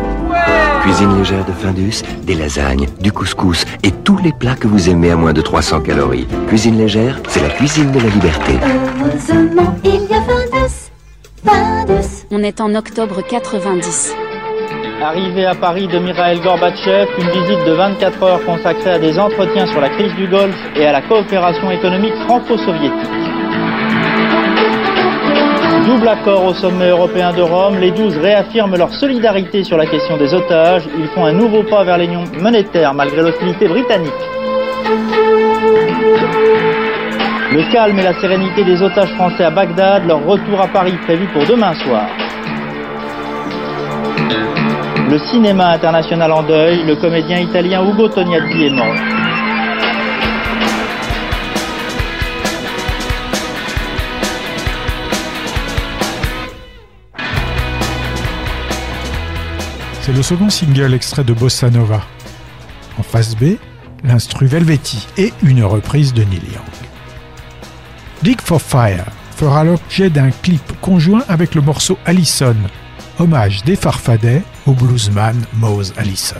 Cuisine 0.83 1.19
légère 1.19 1.45
de 1.45 1.53
Findus, 1.53 2.03
des 2.23 2.35
lasagnes, 2.35 2.87
du 3.01 3.13
couscous 3.13 3.65
et 3.83 3.91
tous 3.91 4.19
les 4.19 4.33
plats 4.33 4.57
que 4.57 4.69
vous 4.69 4.89
aimez 4.89 5.11
à 5.11 5.17
moins 5.17 5.35
de 5.35 5.43
300 5.43 5.81
calories. 5.81 6.27
Cuisine 6.49 6.79
légère, 6.79 7.21
c'est 7.29 7.43
la 7.43 7.51
cuisine 7.51 7.93
de 7.93 7.99
la 7.99 8.09
liberté. 8.09 8.53
Heureusement, 8.63 9.77
il 9.85 10.03
y 10.05 10.15
a 10.15 10.23
Findus. 10.23 10.91
Findus. 11.45 12.27
On 12.31 12.43
est 12.43 12.61
en 12.63 12.75
octobre 12.75 13.21
90. 13.21 14.15
Arrivée 15.07 15.47
à 15.47 15.55
Paris 15.55 15.87
de 15.87 16.01
Mikhail 16.01 16.41
Gorbatchev, 16.41 17.07
une 17.21 17.31
visite 17.31 17.65
de 17.65 17.75
24 17.75 18.23
heures 18.25 18.45
consacrée 18.45 18.91
à 18.91 18.99
des 18.99 19.17
entretiens 19.21 19.65
sur 19.69 19.81
la 19.81 19.89
crise 19.89 20.13
du 20.17 20.27
Golfe 20.27 20.59
et 20.75 20.85
à 20.85 20.91
la 20.91 21.01
coopération 21.01 21.71
économique 21.71 22.17
franco-soviétique. 22.27 23.09
Double 25.87 26.09
accord 26.09 26.45
au 26.45 26.55
sommet 26.55 26.89
européen 26.89 27.33
de 27.33 27.41
Rome, 27.41 27.79
les 27.79 27.93
12 27.93 28.19
réaffirment 28.19 28.77
leur 28.77 28.93
solidarité 28.95 29.63
sur 29.63 29.77
la 29.77 29.87
question 29.87 30.17
des 30.17 30.35
otages. 30.35 30.89
Ils 30.99 31.07
font 31.15 31.25
un 31.25 31.35
nouveau 31.35 31.63
pas 31.63 31.85
vers 31.85 31.99
l'union 31.99 32.25
monétaire 32.41 32.93
malgré 32.93 33.23
l'hostilité 33.23 33.69
britannique. 33.69 34.11
Le 37.53 37.73
calme 37.73 37.97
et 37.97 38.03
la 38.03 38.21
sérénité 38.21 38.65
des 38.65 38.83
otages 38.83 39.15
français 39.15 39.45
à 39.45 39.51
Bagdad, 39.51 40.05
leur 40.05 40.27
retour 40.27 40.61
à 40.61 40.67
Paris 40.67 40.99
prévu 41.05 41.29
pour 41.29 41.45
demain 41.45 41.75
soir. 41.75 42.07
Le 45.09 45.21
cinéma 45.31 45.69
international 45.69 46.33
en 46.33 46.43
deuil, 46.43 46.83
le 46.85 46.97
comédien 46.97 47.39
italien 47.39 47.89
Ugo 47.89 48.09
Tognazzi 48.09 48.65
est 48.65 48.71
mort. 48.71 48.97
C'est 60.01 60.13
le 60.13 60.23
second 60.23 60.51
single 60.51 60.93
extrait 60.93 61.23
de 61.23 61.33
Bossa 61.33 61.71
Nova. 61.71 62.03
En 62.99 63.05
face 63.05 63.37
B, 63.37 63.59
l'instru 64.03 64.47
Velveti 64.47 65.07
et 65.17 65.33
une 65.45 65.63
reprise 65.63 66.15
de 66.15 66.25
Neil 66.25 66.43
Young. 66.53 66.65
Dig 68.23 68.41
for 68.41 68.61
Fire 68.61 69.07
fera 69.37 69.63
l'objet 69.63 70.11
d'un 70.11 70.31
clip 70.31 70.81
conjoint 70.81 71.23
avec 71.29 71.55
le 71.55 71.61
morceau 71.61 71.97
Allison, 72.07 72.57
hommage 73.19 73.63
des 73.65 73.77
Farfadets 73.77 74.43
au 74.67 74.73
bluesman 74.73 75.37
Mose 75.55 75.93
Allison. 75.97 76.37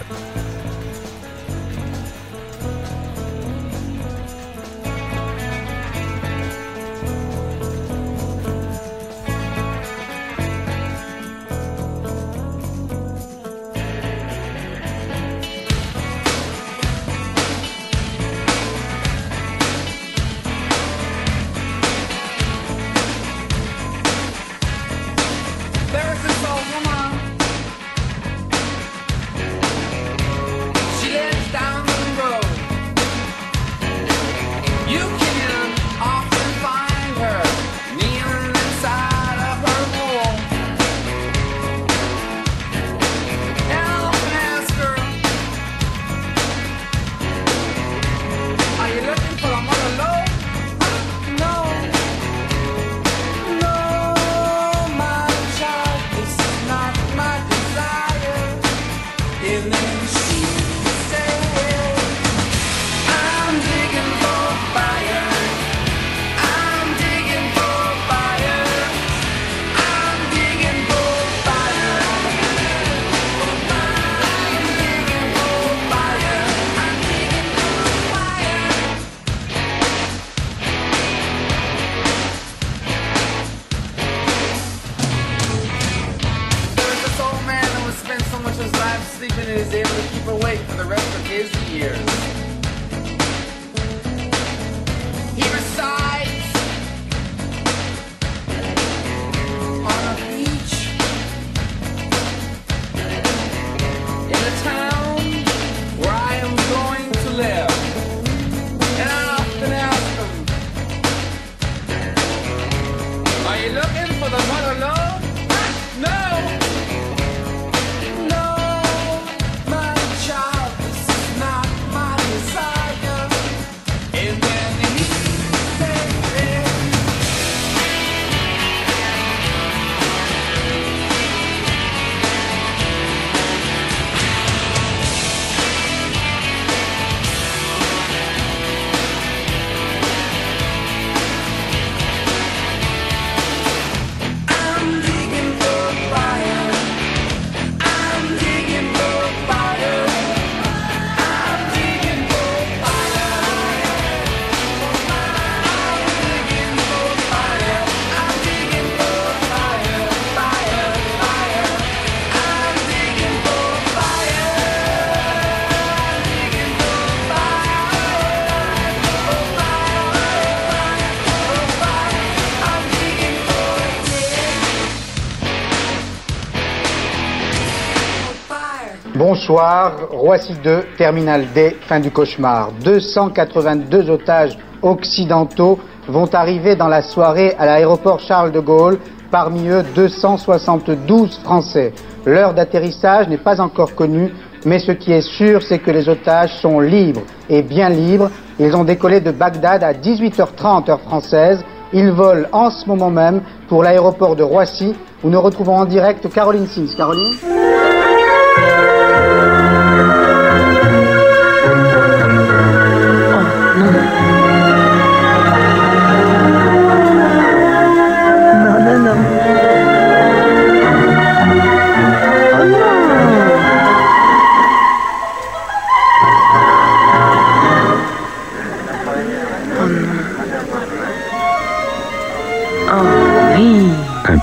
Bonsoir, 179.49 179.93
Roissy 180.11 180.55
2, 180.55 180.87
Terminal 180.99 181.47
D, 181.55 181.77
fin 181.83 182.01
du 182.01 182.11
cauchemar. 182.11 182.73
282 182.83 184.11
otages 184.11 184.59
occidentaux 184.83 185.79
vont 186.09 186.29
arriver 186.35 186.75
dans 186.75 186.89
la 186.89 187.01
soirée 187.01 187.55
à 187.57 187.65
l'aéroport 187.65 188.19
Charles 188.19 188.51
de 188.51 188.59
Gaulle, 188.59 188.99
parmi 189.31 189.69
eux 189.69 189.85
272 189.95 191.39
Français. 191.45 191.93
L'heure 192.25 192.55
d'atterrissage 192.55 193.29
n'est 193.29 193.39
pas 193.39 193.61
encore 193.61 193.95
connue, 193.95 194.33
mais 194.65 194.81
ce 194.81 194.91
qui 194.91 195.13
est 195.13 195.21
sûr, 195.21 195.63
c'est 195.63 195.79
que 195.79 195.93
les 195.93 196.09
otages 196.09 196.57
sont 196.61 196.81
libres, 196.81 197.23
et 197.49 197.63
bien 197.63 197.89
libres. 197.89 198.31
Ils 198.59 198.75
ont 198.75 198.83
décollé 198.83 199.21
de 199.21 199.31
Bagdad 199.31 199.85
à 199.85 199.93
18h30 199.93 200.91
heure 200.91 201.03
française. 201.03 201.65
Ils 201.93 202.11
volent 202.11 202.49
en 202.51 202.71
ce 202.71 202.85
moment 202.89 203.11
même 203.11 203.43
pour 203.69 203.85
l'aéroport 203.85 204.35
de 204.35 204.43
Roissy, 204.43 204.97
où 205.23 205.31
nous 205.31 205.41
retrouvons 205.41 205.77
en 205.77 205.85
direct 205.85 206.29
Caroline 206.33 206.67
Sims. 206.67 206.97
Caroline? 206.97 207.35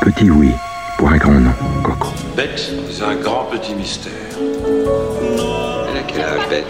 Petit 0.03 0.29
oui 0.29 0.51
pour 0.97 1.09
un 1.09 1.17
grand 1.17 1.39
non, 1.39 1.53
Coco. 1.81 2.09
Bête, 2.35 2.61
c'est 2.91 3.03
un 3.03 3.15
grand 3.15 3.45
petit 3.45 3.73
mystère. 3.73 4.11
Elle 4.37 5.97
a 5.97 6.03
quel 6.05 6.21
âge, 6.21 6.49
Bête 6.49 6.65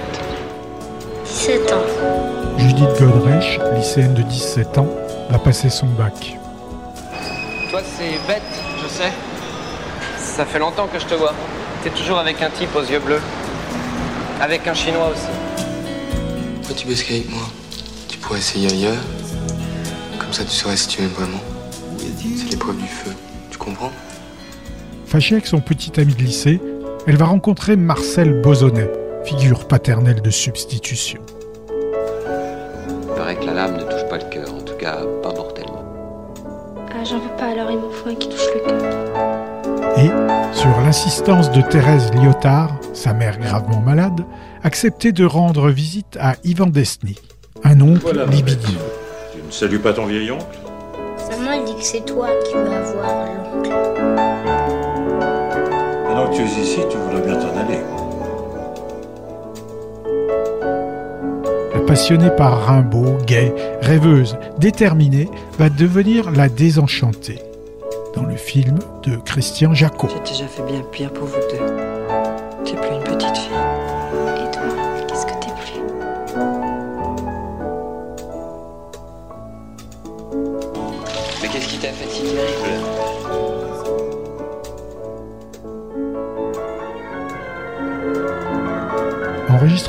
17 1.25 1.71
ans. 1.73 2.57
Judith 2.57 2.89
Godrèche, 2.99 3.59
lycéenne 3.75 4.13
de 4.13 4.21
17 4.21 4.77
ans, 4.77 4.87
va 5.31 5.39
passer 5.39 5.69
son 5.69 5.87
bac. 5.87 6.37
Toi, 7.71 7.81
c'est 7.97 8.27
bête, 8.27 8.41
je 8.83 8.87
sais. 8.87 9.11
Ça 10.19 10.45
fait 10.45 10.59
longtemps 10.59 10.87
que 10.87 10.99
je 10.99 11.05
te 11.05 11.15
vois. 11.15 11.33
T'es 11.83 11.89
toujours 11.89 12.19
avec 12.19 12.41
un 12.41 12.49
type 12.51 12.75
aux 12.75 12.83
yeux 12.83 12.99
bleus. 12.99 13.21
Avec 14.41 14.67
un 14.67 14.73
chinois 14.73 15.09
aussi. 15.11 15.27
Pourquoi 16.57 16.75
tu 16.75 16.87
bosses 16.87 17.03
qu'avec 17.03 17.29
moi 17.29 17.43
Tu 18.07 18.17
pourrais 18.19 18.39
essayer 18.39 18.69
ailleurs. 18.71 19.01
Comme 20.19 20.31
ça, 20.31 20.43
tu 20.43 20.51
saurais 20.51 20.77
si 20.77 20.87
tu 20.87 21.01
m'aimes 21.01 21.11
vraiment. 21.11 21.41
C'est 21.97 22.49
l'épreuve 22.51 22.77
du 22.77 22.87
feu. 22.87 23.11
Comprends 23.63 23.91
Fâchée 25.05 25.35
avec 25.35 25.45
son 25.45 25.61
petit 25.61 25.99
ami 25.99 26.13
de 26.15 26.21
lycée, 26.21 26.59
elle 27.07 27.17
va 27.17 27.25
rencontrer 27.25 27.75
Marcel 27.75 28.41
Bozonnet, 28.41 28.89
figure 29.25 29.67
paternelle 29.67 30.21
de 30.21 30.29
substitution. 30.29 31.21
Il 31.69 33.15
paraît 33.15 33.35
que 33.35 33.45
la 33.45 33.53
lame 33.53 33.77
ne 33.77 33.83
touche 33.83 34.09
pas 34.09 34.17
le 34.17 34.29
cœur, 34.29 34.53
en 34.53 34.61
tout 34.61 34.75
cas 34.75 34.97
pas 35.21 35.33
mortellement. 35.33 35.83
Ah, 36.91 37.03
j'en 37.03 37.19
veux 37.19 37.35
pas, 37.37 37.51
alors 37.51 37.69
il 37.71 37.77
m'en 37.77 37.89
faut 37.89 38.09
un 38.09 38.15
qui 38.15 38.29
touche 38.29 38.47
le 38.55 38.59
cœur. 38.61 39.97
Et, 39.97 40.09
sur 40.55 40.81
l'insistance 40.81 41.51
de 41.51 41.61
Thérèse 41.61 42.11
Lyotard, 42.13 42.75
sa 42.93 43.13
mère 43.13 43.37
gravement 43.39 43.81
malade, 43.81 44.21
accepter 44.63 45.11
de 45.11 45.25
rendre 45.25 45.69
visite 45.69 46.17
à 46.19 46.35
Ivan 46.43 46.67
Desny, 46.67 47.15
un 47.63 47.79
oncle 47.81 48.01
Voilà, 48.01 48.25
libidineux. 48.25 48.79
Tu 49.31 49.41
ne 49.45 49.51
salues 49.51 49.79
pas 49.79 49.93
ton 49.93 50.05
vieil 50.07 50.31
oncle? 50.31 50.62
Maman, 51.53 51.65
elle 51.65 51.65
dit 51.65 51.75
que 51.75 51.83
c'est 51.83 52.05
toi 52.05 52.29
qui 52.45 52.53
veux 52.53 52.71
avoir 52.71 53.25
l'oncle. 53.25 53.69
Maintenant 56.07 56.29
que 56.29 56.35
tu 56.35 56.41
es 56.41 56.45
ici, 56.45 56.79
tu 56.89 56.97
voudrais 56.97 57.21
bien 57.21 57.35
t'en 57.35 57.57
aller. 57.57 57.79
La 61.73 61.79
passionnée 61.81 62.31
par 62.31 62.65
Rimbaud, 62.65 63.17
gaie, 63.25 63.53
rêveuse, 63.81 64.37
déterminée, 64.57 65.29
va 65.57 65.69
devenir 65.69 66.31
la 66.31 66.49
désenchantée. 66.49 67.39
Dans 68.15 68.23
le 68.23 68.35
film 68.35 68.77
de 69.03 69.15
Christian 69.17 69.73
Jacot. 69.73 70.07
J'ai 70.09 70.31
déjà 70.31 70.47
fait 70.47 70.63
bien 70.63 70.81
pire 70.91 71.11
pour 71.11 71.27
vous 71.27 71.39
deux. 71.51 71.72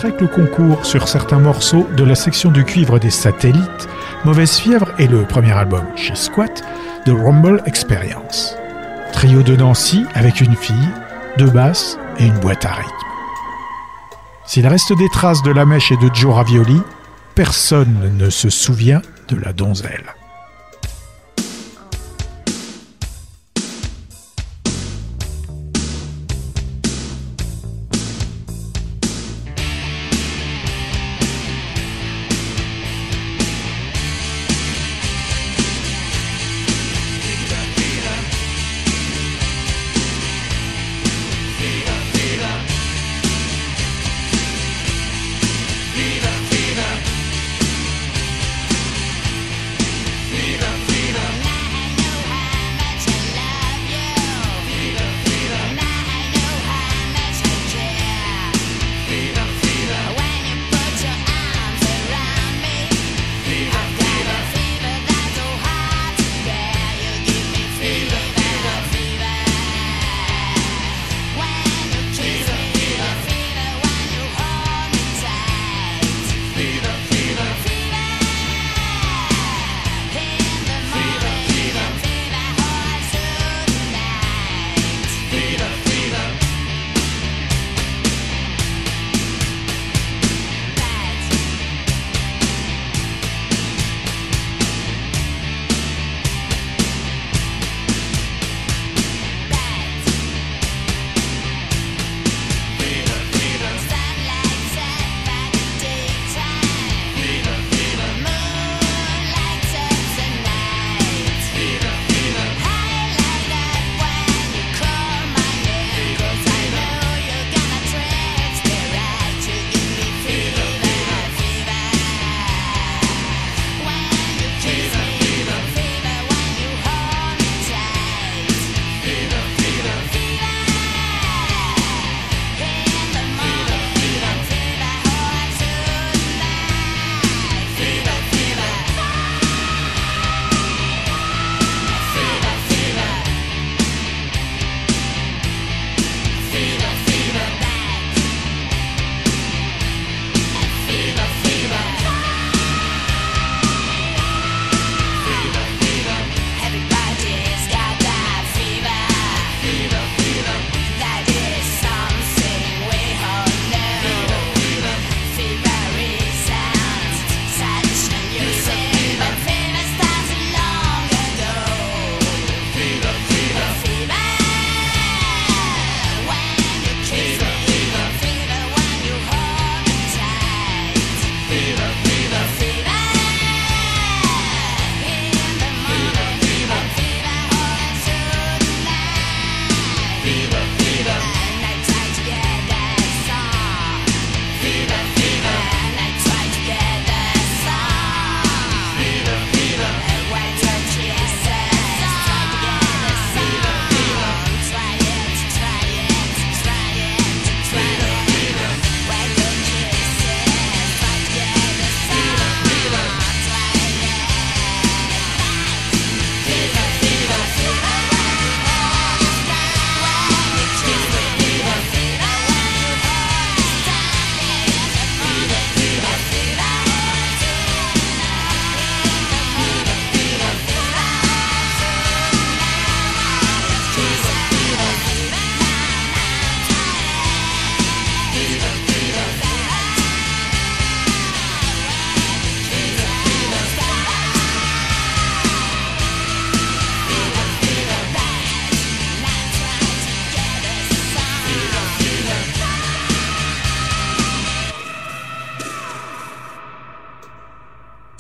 Avec 0.05 0.21
le 0.21 0.29
concours 0.29 0.85
sur 0.85 1.09
certains 1.09 1.39
morceaux 1.39 1.89
de 1.97 2.05
la 2.05 2.15
section 2.15 2.51
du 2.51 2.65
cuivre 2.65 2.99
des 2.99 3.11
satellites, 3.11 3.89
Mauvaise 4.27 4.59
Fièvre 4.59 4.91
est 4.99 5.07
le 5.07 5.23
premier 5.23 5.53
album 5.53 5.85
chez 5.97 6.15
Squat 6.15 6.63
de 7.07 7.13
Rumble 7.13 7.63
Experience. 7.65 8.55
Trio 9.15 9.43
de 9.43 9.57
Nancy 9.57 10.05
avec 10.15 10.43
une 10.43 10.57
fille, 10.57 10.89
deux 11.39 11.49
basses 11.49 11.99
et 12.19 12.27
une 12.27 12.39
boîte 12.39 12.67
à 12.67 12.75
rythme. 12.75 12.93
S'il 14.45 14.67
reste 14.67 14.93
des 14.99 15.09
traces 15.09 15.43
de 15.43 15.53
la 15.53 15.65
mèche 15.65 15.91
et 15.91 15.97
de 15.97 16.11
Joe 16.13 16.35
Ravioli, 16.35 16.83
personne 17.35 18.15
ne 18.19 18.29
se 18.29 18.51
souvient 18.51 19.01
de 19.29 19.37
la 19.37 19.55
donzelle. 19.55 20.15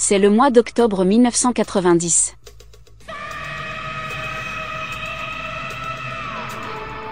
C'est 0.06 0.18
le 0.18 0.28
mois 0.28 0.50
d'octobre 0.50 1.02
1990. 1.06 2.36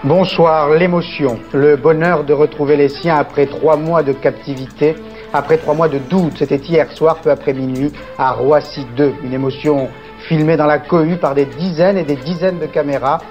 Bonsoir, 0.03 0.69
l'émotion, 0.75 1.39
le 1.53 1.75
bonheur 1.75 2.23
de 2.23 2.33
retrouver 2.33 2.77
les 2.77 2.89
siens 2.89 3.15
après 3.15 3.47
trois 3.47 3.77
mois 3.77 4.03
de 4.03 4.13
captivité, 4.13 4.93
après 5.33 5.57
trois 5.57 5.73
mois 5.73 5.89
de 5.89 5.97
doute. 5.97 6.33
C'était 6.37 6.57
hier 6.57 6.91
soir, 6.91 7.19
peu 7.19 7.31
après 7.31 7.53
minuit, 7.53 7.91
à 8.19 8.31
Roissy 8.31 8.85
2. 8.95 9.11
Une 9.23 9.33
émotion 9.33 9.89
filmée 10.27 10.55
dans 10.55 10.67
la 10.67 10.77
cohue 10.77 11.17
par 11.17 11.33
des 11.33 11.45
dizaines 11.45 11.97
et 11.97 12.03
des 12.03 12.17
dizaines 12.17 12.59
de 12.59 12.67
caméras. 12.67 13.21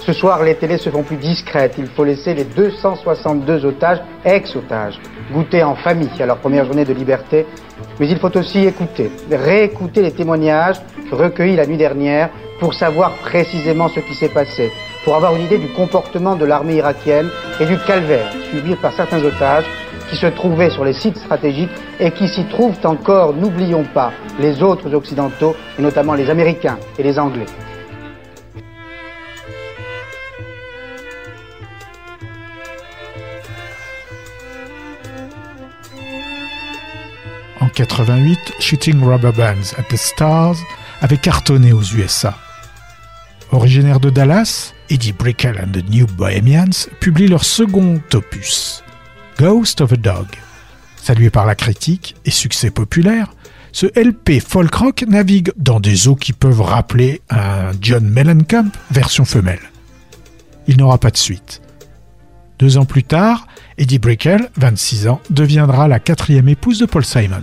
Ce 0.00 0.12
soir, 0.14 0.42
les 0.42 0.54
télés 0.54 0.78
se 0.78 0.88
font 0.88 1.02
plus 1.02 1.16
discrètes. 1.16 1.74
Il 1.78 1.86
faut 1.86 2.04
laisser 2.04 2.34
les 2.34 2.44
262 2.44 3.66
otages, 3.66 4.00
ex-otages, 4.24 4.98
goûter 5.32 5.62
en 5.62 5.74
famille 5.74 6.10
à 6.18 6.26
leur 6.26 6.38
première 6.38 6.64
journée 6.64 6.84
de 6.84 6.94
liberté. 6.94 7.46
Mais 7.98 8.08
il 8.08 8.18
faut 8.18 8.34
aussi 8.36 8.64
écouter, 8.64 9.10
réécouter 9.30 10.02
les 10.02 10.12
témoignages 10.12 10.80
recueillis 11.12 11.56
la 11.56 11.66
nuit 11.66 11.76
dernière 11.76 12.30
pour 12.58 12.74
savoir 12.74 13.12
précisément 13.16 13.88
ce 13.88 14.00
qui 14.00 14.14
s'est 14.14 14.28
passé, 14.28 14.70
pour 15.04 15.16
avoir 15.16 15.34
une 15.34 15.42
idée 15.42 15.58
du 15.58 15.68
comportement 15.68 16.36
de 16.36 16.44
l'armée 16.44 16.76
irakienne 16.76 17.28
et 17.58 17.66
du 17.66 17.78
calvaire 17.78 18.32
suivi 18.50 18.74
par 18.76 18.92
certains 18.92 19.22
otages 19.22 19.64
qui 20.08 20.16
se 20.16 20.26
trouvaient 20.26 20.70
sur 20.70 20.84
les 20.84 20.92
sites 20.92 21.16
stratégiques 21.16 21.70
et 21.98 22.10
qui 22.10 22.28
s'y 22.28 22.44
trouvent 22.46 22.78
encore, 22.84 23.34
n'oublions 23.34 23.84
pas, 23.94 24.12
les 24.38 24.62
autres 24.62 24.92
occidentaux, 24.94 25.54
et 25.78 25.82
notamment 25.82 26.14
les 26.14 26.28
Américains 26.28 26.78
et 26.98 27.02
les 27.02 27.18
Anglais. 27.18 27.46
En 37.60 37.68
88, 37.68 38.38
Shooting 38.58 39.02
Rubber 39.02 39.32
Bands 39.32 39.74
at 39.76 39.82
the 39.90 39.96
Stars 39.96 40.56
avait 41.02 41.18
cartonné 41.18 41.72
aux 41.72 41.82
USA. 41.82 42.34
Originaire 43.52 44.00
de 44.00 44.08
Dallas, 44.08 44.72
Eddie 44.88 45.12
Brickell 45.12 45.60
and 45.60 45.72
the 45.72 45.88
New 45.90 46.06
Bohemians 46.06 46.88
publient 47.00 47.28
leur 47.28 47.44
second 47.44 48.00
opus, 48.14 48.82
Ghost 49.38 49.82
of 49.82 49.92
a 49.92 49.96
Dog. 49.96 50.26
Salué 50.96 51.28
par 51.28 51.44
la 51.44 51.54
critique 51.54 52.16
et 52.24 52.30
succès 52.30 52.70
populaire, 52.70 53.32
ce 53.72 53.86
LP 53.86 54.40
folk 54.40 54.74
rock 54.74 55.04
navigue 55.06 55.52
dans 55.56 55.80
des 55.80 56.08
eaux 56.08 56.16
qui 56.16 56.32
peuvent 56.32 56.62
rappeler 56.62 57.20
un 57.28 57.72
John 57.80 58.08
Mellencamp 58.08 58.70
version 58.90 59.24
femelle. 59.24 59.70
Il 60.66 60.78
n'aura 60.78 60.98
pas 60.98 61.10
de 61.10 61.16
suite. 61.16 61.60
Deux 62.60 62.76
ans 62.76 62.84
plus 62.84 63.04
tard, 63.04 63.46
Eddie 63.78 63.98
Brickell, 63.98 64.50
26 64.58 65.08
ans, 65.08 65.22
deviendra 65.30 65.88
la 65.88 65.98
quatrième 65.98 66.46
épouse 66.50 66.78
de 66.78 66.84
Paul 66.84 67.06
Simon. 67.06 67.42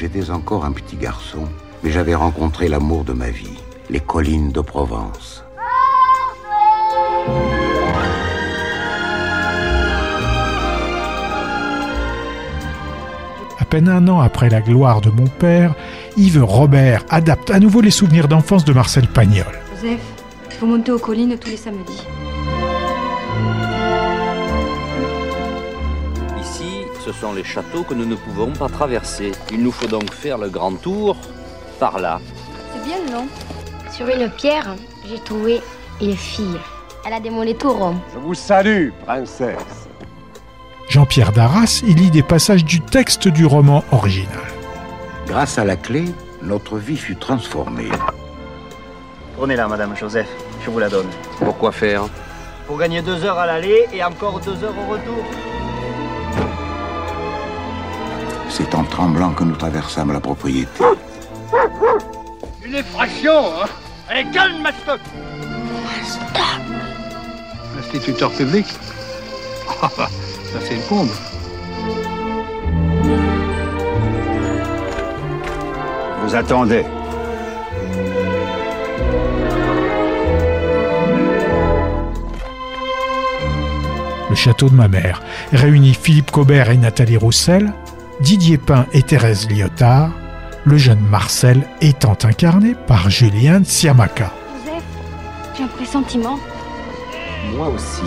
J'étais 0.00 0.30
encore 0.30 0.64
un 0.64 0.72
petit 0.72 0.96
garçon, 0.96 1.46
mais 1.82 1.90
j'avais 1.90 2.14
rencontré 2.14 2.68
l'amour 2.68 3.04
de 3.04 3.12
ma 3.12 3.28
vie, 3.28 3.58
les 3.90 4.00
collines 4.00 4.50
de 4.50 4.62
Provence. 4.62 5.44
À 13.58 13.64
peine 13.68 13.90
un 13.90 14.08
an 14.08 14.20
après 14.20 14.48
la 14.48 14.62
gloire 14.62 15.02
de 15.02 15.10
mon 15.10 15.26
père, 15.26 15.74
Yves 16.16 16.42
Robert 16.42 17.04
adapte 17.10 17.50
à 17.50 17.60
nouveau 17.60 17.82
les 17.82 17.90
souvenirs 17.90 18.26
d'enfance 18.26 18.64
de 18.64 18.72
Marcel 18.72 19.06
Pagnol. 19.06 19.44
Joseph, 19.74 20.00
vous 20.60 20.66
montez 20.66 20.92
aux 20.92 20.98
collines 20.98 21.36
tous 21.38 21.50
les 21.50 21.58
samedis. 21.58 22.06
Ce 27.12 27.20
sont 27.20 27.32
les 27.32 27.42
châteaux 27.42 27.82
que 27.82 27.94
nous 27.94 28.06
ne 28.06 28.14
pouvons 28.14 28.52
pas 28.52 28.68
traverser. 28.68 29.32
Il 29.50 29.62
nous 29.62 29.72
faut 29.72 29.88
donc 29.88 30.12
faire 30.12 30.38
le 30.38 30.48
grand 30.48 30.74
tour 30.74 31.16
par 31.80 31.98
là. 31.98 32.20
C'est 32.72 32.84
bien, 32.84 32.98
non 33.10 33.26
Sur 33.90 34.06
une 34.08 34.30
pierre, 34.30 34.76
j'ai 35.08 35.18
trouvé 35.18 35.60
une 36.00 36.16
fille. 36.16 36.58
Elle 37.04 37.14
a 37.14 37.20
démolé 37.20 37.54
tout 37.54 37.72
Rome. 37.72 37.98
Je 38.14 38.18
vous 38.20 38.34
salue, 38.34 38.90
princesse. 39.04 39.88
Jean-Pierre 40.88 41.32
Darras 41.32 41.82
y 41.84 41.94
lit 41.94 42.10
des 42.10 42.22
passages 42.22 42.64
du 42.64 42.80
texte 42.80 43.26
du 43.26 43.44
roman 43.44 43.82
original. 43.90 44.46
Grâce 45.26 45.58
à 45.58 45.64
la 45.64 45.76
clé, 45.76 46.04
notre 46.42 46.76
vie 46.76 46.96
fut 46.96 47.16
transformée. 47.16 47.90
Prenez-la, 49.36 49.66
Madame 49.66 49.96
Joseph, 49.96 50.28
je 50.64 50.70
vous 50.70 50.78
la 50.78 50.88
donne. 50.88 51.08
Pourquoi 51.38 51.72
faire? 51.72 52.04
Pour 52.68 52.78
gagner 52.78 53.02
deux 53.02 53.24
heures 53.24 53.38
à 53.38 53.46
l'aller 53.46 53.86
et 53.92 54.04
encore 54.04 54.38
deux 54.40 54.62
heures 54.62 54.78
au 54.86 54.92
retour. 54.92 55.24
C'est 58.50 58.74
en 58.74 58.84
tremblant 58.84 59.30
que 59.30 59.44
nous 59.44 59.54
traversâmes 59.54 60.12
la 60.12 60.20
propriété. 60.20 60.84
Une 62.64 62.74
effraction, 62.74 63.32
hein 63.32 63.66
Allez, 64.08 64.26
calme, 64.32 64.60
Mastoc 64.60 65.00
Instituteur 67.78 68.30
public 68.32 68.66
Ah, 69.82 69.88
bah, 69.96 70.08
Ça, 70.52 70.58
c'est 70.66 70.74
une 70.74 70.82
comble. 70.82 71.12
Vous 76.24 76.34
attendez. 76.34 76.84
Le 84.28 84.36
château 84.36 84.68
de 84.68 84.74
ma 84.74 84.86
mère 84.86 85.22
réunit 85.52 85.94
Philippe 85.94 86.30
Cobert 86.30 86.70
et 86.70 86.76
Nathalie 86.76 87.16
Roussel, 87.16 87.72
Didier 88.20 88.58
Pain 88.58 88.84
et 88.92 89.02
Thérèse 89.02 89.48
Lyotard, 89.48 90.10
le 90.66 90.76
jeune 90.76 91.00
Marcel 91.00 91.66
étant 91.80 92.18
incarné 92.22 92.74
par 92.86 93.08
Julien 93.08 93.62
Siamaka. 93.64 94.30
Joseph, 94.58 94.82
j'ai 95.56 95.64
un 95.64 95.68
pressentiment? 95.68 96.38
Moi 97.56 97.68
aussi. 97.68 98.02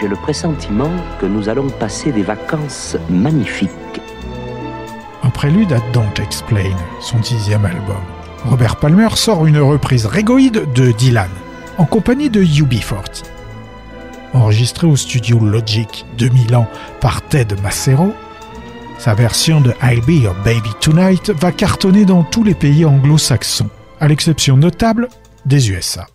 J'ai 0.00 0.08
le 0.08 0.16
pressentiment 0.16 0.90
que 1.20 1.26
nous 1.26 1.50
allons 1.50 1.68
passer 1.68 2.10
des 2.10 2.22
vacances 2.22 2.96
magnifiques. 3.10 3.68
Un 5.22 5.28
prélude 5.28 5.74
à 5.74 5.80
Don't 5.92 6.18
Explain, 6.18 6.74
son 7.02 7.18
dixième 7.18 7.66
album. 7.66 8.00
Robert 8.46 8.76
Palmer 8.76 9.10
sort 9.10 9.44
une 9.44 9.60
reprise 9.60 10.06
régoïde 10.06 10.72
de 10.72 10.92
Dylan, 10.92 11.28
en 11.76 11.84
compagnie 11.84 12.30
de 12.30 12.42
UB40. 12.42 13.24
Enregistré 14.32 14.86
au 14.86 14.96
studio 14.96 15.38
Logic 15.38 16.06
de 16.16 16.30
Milan 16.30 16.66
par 17.00 17.20
Ted 17.20 17.54
Macero, 17.62 18.14
sa 18.98 19.14
version 19.14 19.60
de 19.60 19.72
I'll 19.82 20.00
Be 20.00 20.22
Your 20.22 20.34
Baby 20.44 20.70
Tonight 20.80 21.30
va 21.30 21.52
cartonner 21.52 22.04
dans 22.04 22.24
tous 22.24 22.44
les 22.44 22.54
pays 22.54 22.84
anglo-saxons, 22.84 23.70
à 24.00 24.08
l'exception 24.08 24.56
notable 24.56 25.08
des 25.46 25.70
USA. 25.70 26.06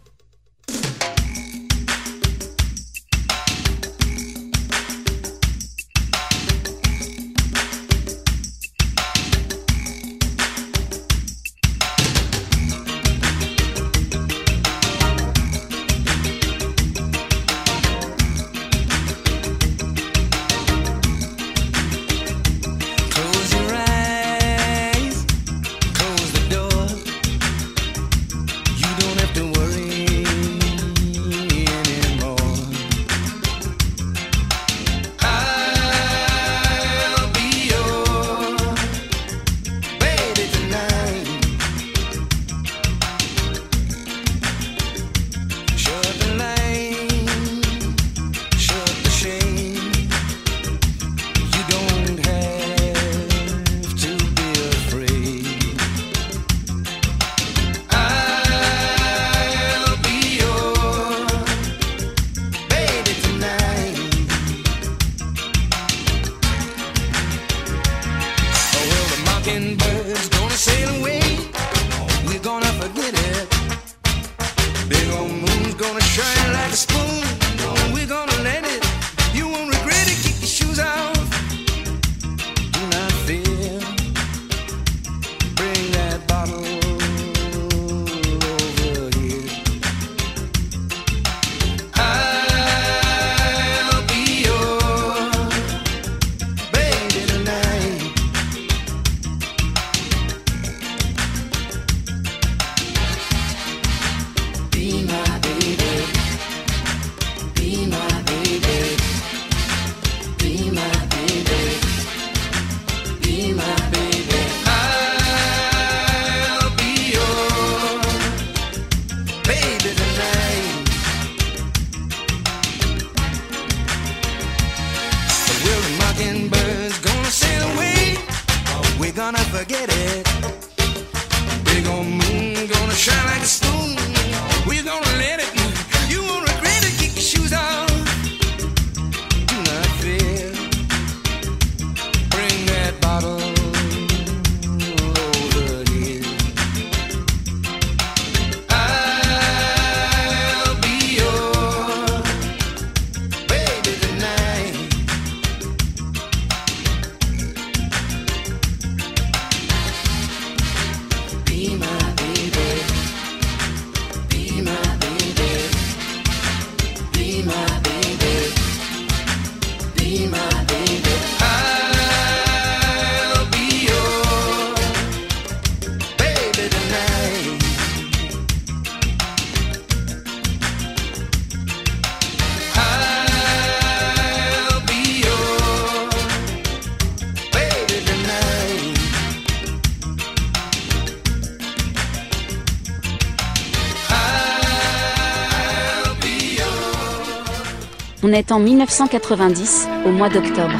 Est 198.34 198.52
en 198.52 198.60
1990, 198.60 199.90
au 200.06 200.10
mois 200.10 200.30
d'octobre. 200.30 200.78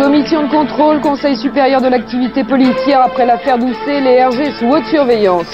Commission 0.00 0.42
de 0.42 0.50
contrôle, 0.50 1.00
Conseil 1.00 1.36
supérieur 1.36 1.80
de 1.80 1.88
l'activité 1.88 2.44
policière 2.44 3.02
après 3.02 3.26
l'affaire 3.26 3.58
Doucet, 3.58 4.00
les 4.00 4.24
RG 4.24 4.58
sous 4.58 4.66
haute 4.66 4.86
surveillance. 4.86 5.50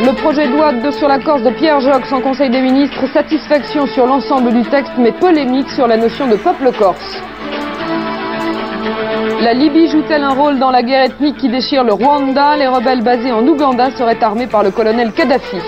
Le 0.00 0.12
projet 0.12 0.46
de 0.46 0.52
loi 0.52 0.72
de 0.72 0.90
sur 0.90 1.08
la 1.08 1.18
Corse 1.18 1.42
de 1.42 1.50
Pierre 1.50 1.80
Jox 1.80 2.12
en 2.12 2.20
Conseil 2.20 2.50
des 2.50 2.60
ministres, 2.60 3.06
satisfaction 3.12 3.86
sur 3.86 4.06
l'ensemble 4.06 4.52
du 4.52 4.62
texte 4.68 4.92
mais 4.98 5.12
polémique 5.12 5.70
sur 5.70 5.86
la 5.86 5.96
notion 5.96 6.28
de 6.28 6.36
peuple 6.36 6.70
corse. 6.78 7.20
La 9.40 9.54
Libye 9.54 9.88
joue-t-elle 9.90 10.24
un 10.24 10.34
rôle 10.34 10.58
dans 10.58 10.70
la 10.70 10.82
guerre 10.82 11.04
ethnique 11.04 11.36
qui 11.36 11.48
déchire 11.48 11.84
le 11.84 11.92
Rwanda? 11.92 12.56
Les 12.56 12.66
rebelles 12.66 13.02
basés 13.02 13.32
en 13.32 13.46
Ouganda 13.46 13.90
seraient 13.96 14.22
armés 14.22 14.46
par 14.46 14.62
le 14.62 14.70
colonel 14.70 15.12
Kadhafi. 15.12 15.58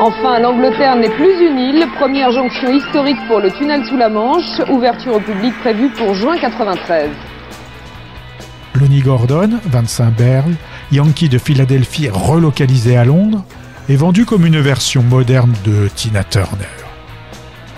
Enfin, 0.00 0.38
l'Angleterre 0.38 0.94
n'est 0.94 1.10
plus 1.10 1.40
une 1.40 1.58
île, 1.58 1.84
première 1.96 2.30
jonction 2.30 2.70
historique 2.72 3.18
pour 3.26 3.40
le 3.40 3.50
tunnel 3.50 3.84
sous 3.84 3.96
la 3.96 4.08
Manche, 4.08 4.60
ouverture 4.70 5.16
au 5.16 5.20
public 5.20 5.52
prévue 5.58 5.90
pour 5.90 6.14
juin 6.14 6.38
93. 6.38 7.10
Lonnie 8.74 9.00
Gordon, 9.00 9.58
25 9.64 10.10
Berle, 10.12 10.54
Yankee 10.92 11.28
de 11.28 11.38
Philadelphie 11.38 12.10
relocalisé 12.10 12.96
à 12.96 13.04
Londres, 13.04 13.42
est 13.88 13.96
vendu 13.96 14.24
comme 14.24 14.46
une 14.46 14.60
version 14.60 15.02
moderne 15.02 15.52
de 15.64 15.88
Tina 15.88 16.22
Turner. 16.22 16.66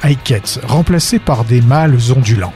Ike 0.03 0.43
remplacé 0.64 1.18
par 1.18 1.45
des 1.45 1.62
mâles 1.62 1.97
ondulants. 2.14 2.53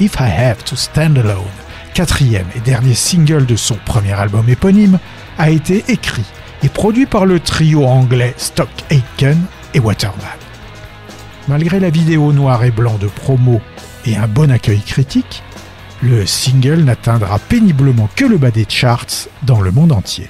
If 0.00 0.14
I 0.18 0.30
Have 0.30 0.64
to 0.64 0.76
Stand 0.76 1.18
Alone, 1.18 1.44
quatrième 1.92 2.46
et 2.56 2.60
dernier 2.60 2.94
single 2.94 3.44
de 3.44 3.56
son 3.56 3.76
premier 3.84 4.12
album 4.12 4.48
éponyme, 4.48 4.98
a 5.36 5.50
été 5.50 5.84
écrit 5.88 6.24
et 6.62 6.68
produit 6.68 7.06
par 7.06 7.26
le 7.26 7.40
trio 7.40 7.84
anglais 7.84 8.34
Stock 8.36 8.68
Aitken 8.90 9.40
et 9.74 9.80
Waterman. 9.80 10.38
Malgré 11.48 11.80
la 11.80 11.90
vidéo 11.90 12.32
noir 12.32 12.64
et 12.64 12.70
blanc 12.70 12.98
de 12.98 13.06
promo 13.06 13.60
et 14.04 14.16
un 14.16 14.26
bon 14.26 14.50
accueil 14.50 14.80
critique, 14.80 15.42
le 16.02 16.26
single 16.26 16.82
n'atteindra 16.84 17.38
péniblement 17.38 18.08
que 18.16 18.24
le 18.24 18.38
bas 18.38 18.50
des 18.50 18.66
charts 18.68 19.28
dans 19.42 19.60
le 19.60 19.70
monde 19.70 19.92
entier. 19.92 20.28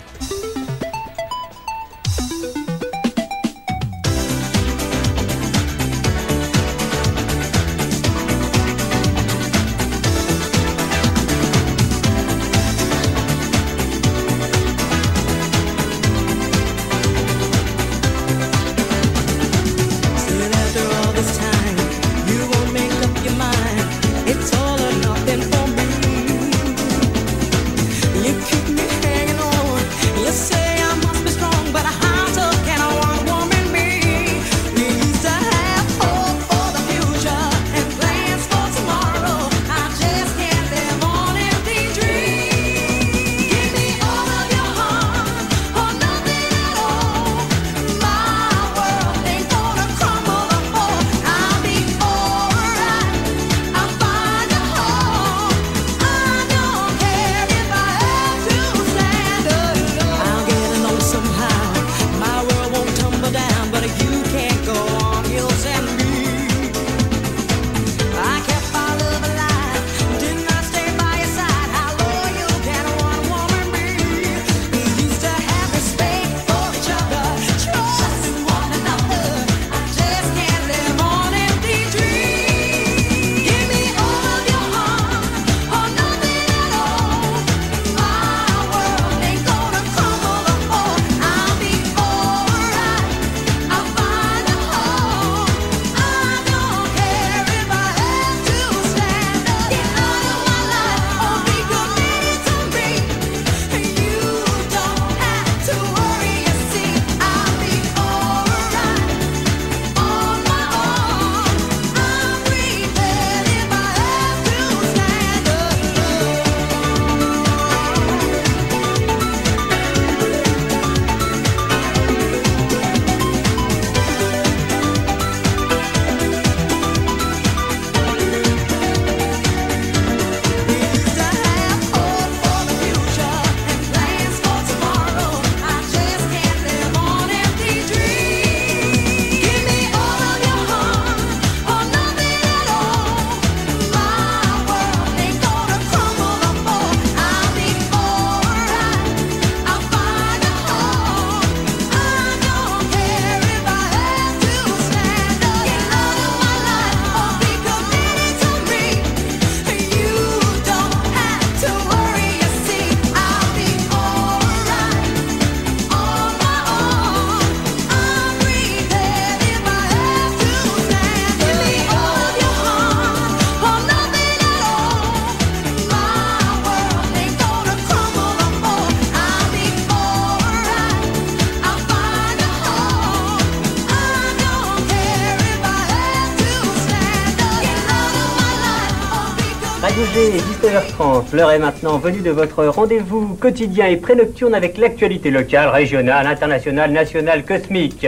G, 190.04 190.30
19h30. 190.36 191.34
L'heure 191.34 191.50
est 191.52 191.58
maintenant 191.58 191.96
venue 191.96 192.20
de 192.20 192.30
votre 192.30 192.66
rendez-vous 192.66 193.34
quotidien 193.40 193.86
et 193.86 193.96
pré-nocturne 193.96 194.54
avec 194.54 194.76
l'actualité 194.76 195.30
locale, 195.30 195.70
régionale, 195.70 196.26
internationale, 196.26 196.92
nationale, 196.92 197.46
cosmique. 197.46 198.06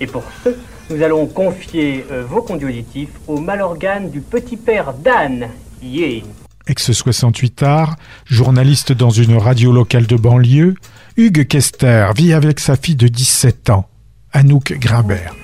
Et 0.00 0.06
pour 0.06 0.22
ce, 0.44 0.50
nous 0.90 1.02
allons 1.02 1.26
confier 1.26 2.04
euh, 2.12 2.22
vos 2.24 2.40
conduits 2.40 2.68
auditifs 2.68 3.10
au 3.26 3.40
malorgane 3.40 4.10
du 4.10 4.20
petit 4.20 4.56
père 4.56 4.94
Dan. 4.94 5.48
Yeah. 5.82 6.22
Ex-68 6.68 7.64
art, 7.64 7.96
journaliste 8.26 8.92
dans 8.92 9.10
une 9.10 9.36
radio 9.36 9.72
locale 9.72 10.06
de 10.06 10.16
banlieue, 10.16 10.76
Hugues 11.16 11.48
Kester 11.48 12.10
vit 12.14 12.32
avec 12.32 12.60
sa 12.60 12.76
fille 12.76 12.96
de 12.96 13.08
17 13.08 13.70
ans, 13.70 13.88
Anouk 14.32 14.72
Grimbert. 14.78 15.34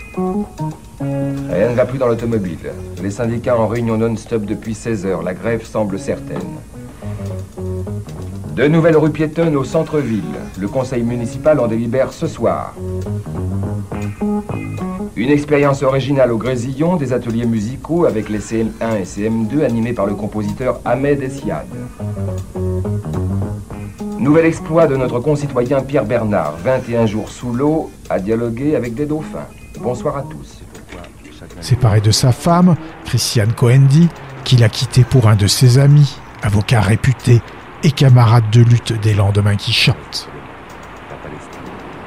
Rien 1.01 1.71
ne 1.71 1.75
va 1.75 1.87
plus 1.87 1.99
dans 1.99 2.07
l'automobile. 2.07 2.59
Les 3.03 3.11
syndicats 3.11 3.59
en 3.59 3.67
réunion 3.67 3.97
non-stop 3.97 4.45
depuis 4.45 4.75
16 4.75 5.07
heures. 5.07 5.23
La 5.23 5.33
grève 5.33 5.65
semble 5.65 5.99
certaine. 5.99 6.39
De 8.55 8.69
nouvelles 8.69 8.97
rues 8.97 9.11
piétonnes 9.11 9.57
au 9.57 9.65
centre-ville. 9.65 10.23
Le 10.59 10.69
conseil 10.69 11.03
municipal 11.03 11.59
en 11.59 11.67
délibère 11.67 12.13
ce 12.13 12.27
soir. 12.27 12.75
Une 15.17 15.31
expérience 15.31 15.83
originale 15.83 16.33
au 16.33 16.37
Grésillon, 16.37 16.97
des 16.97 17.13
ateliers 17.13 17.47
musicaux 17.47 18.05
avec 18.05 18.29
les 18.29 18.39
CM1 18.39 19.01
et 19.01 19.05
CM2 19.05 19.65
animés 19.65 19.93
par 19.93 20.07
le 20.07 20.15
compositeur 20.15 20.81
Ahmed 20.85 21.23
Essiad. 21.23 21.67
Nouvel 24.19 24.45
exploit 24.45 24.87
de 24.87 24.97
notre 24.97 25.21
concitoyen 25.21 25.81
Pierre 25.81 26.05
Bernard, 26.05 26.57
21 26.63 27.07
jours 27.07 27.31
sous 27.31 27.53
l'eau, 27.53 27.91
à 28.11 28.19
dialoguer 28.19 28.77
avec 28.77 28.95
des 28.95 29.07
dauphins. 29.07 29.47
Bonsoir 29.81 30.19
à 30.19 30.23
tous. 30.23 30.60
Séparé 31.61 32.01
de 32.01 32.11
sa 32.11 32.33
femme, 32.33 32.77
Christiane 33.05 33.53
Coendi, 33.53 34.09
qu'il 34.45 34.65
a 34.65 34.69
quitté 34.69 35.05
pour 35.05 35.29
un 35.29 35.37
de 35.37 35.47
ses 35.47 35.79
amis, 35.79 36.19
avocat 36.43 36.81
réputé 36.81 37.43
et 37.83 37.91
camarade 37.91 38.51
de 38.51 38.63
lutte 38.63 38.99
des 39.01 39.15
lendemains 39.15 39.57
qui 39.57 39.73
chantent. 39.73 40.29
La 41.11 41.17
Palestine, 41.17 41.61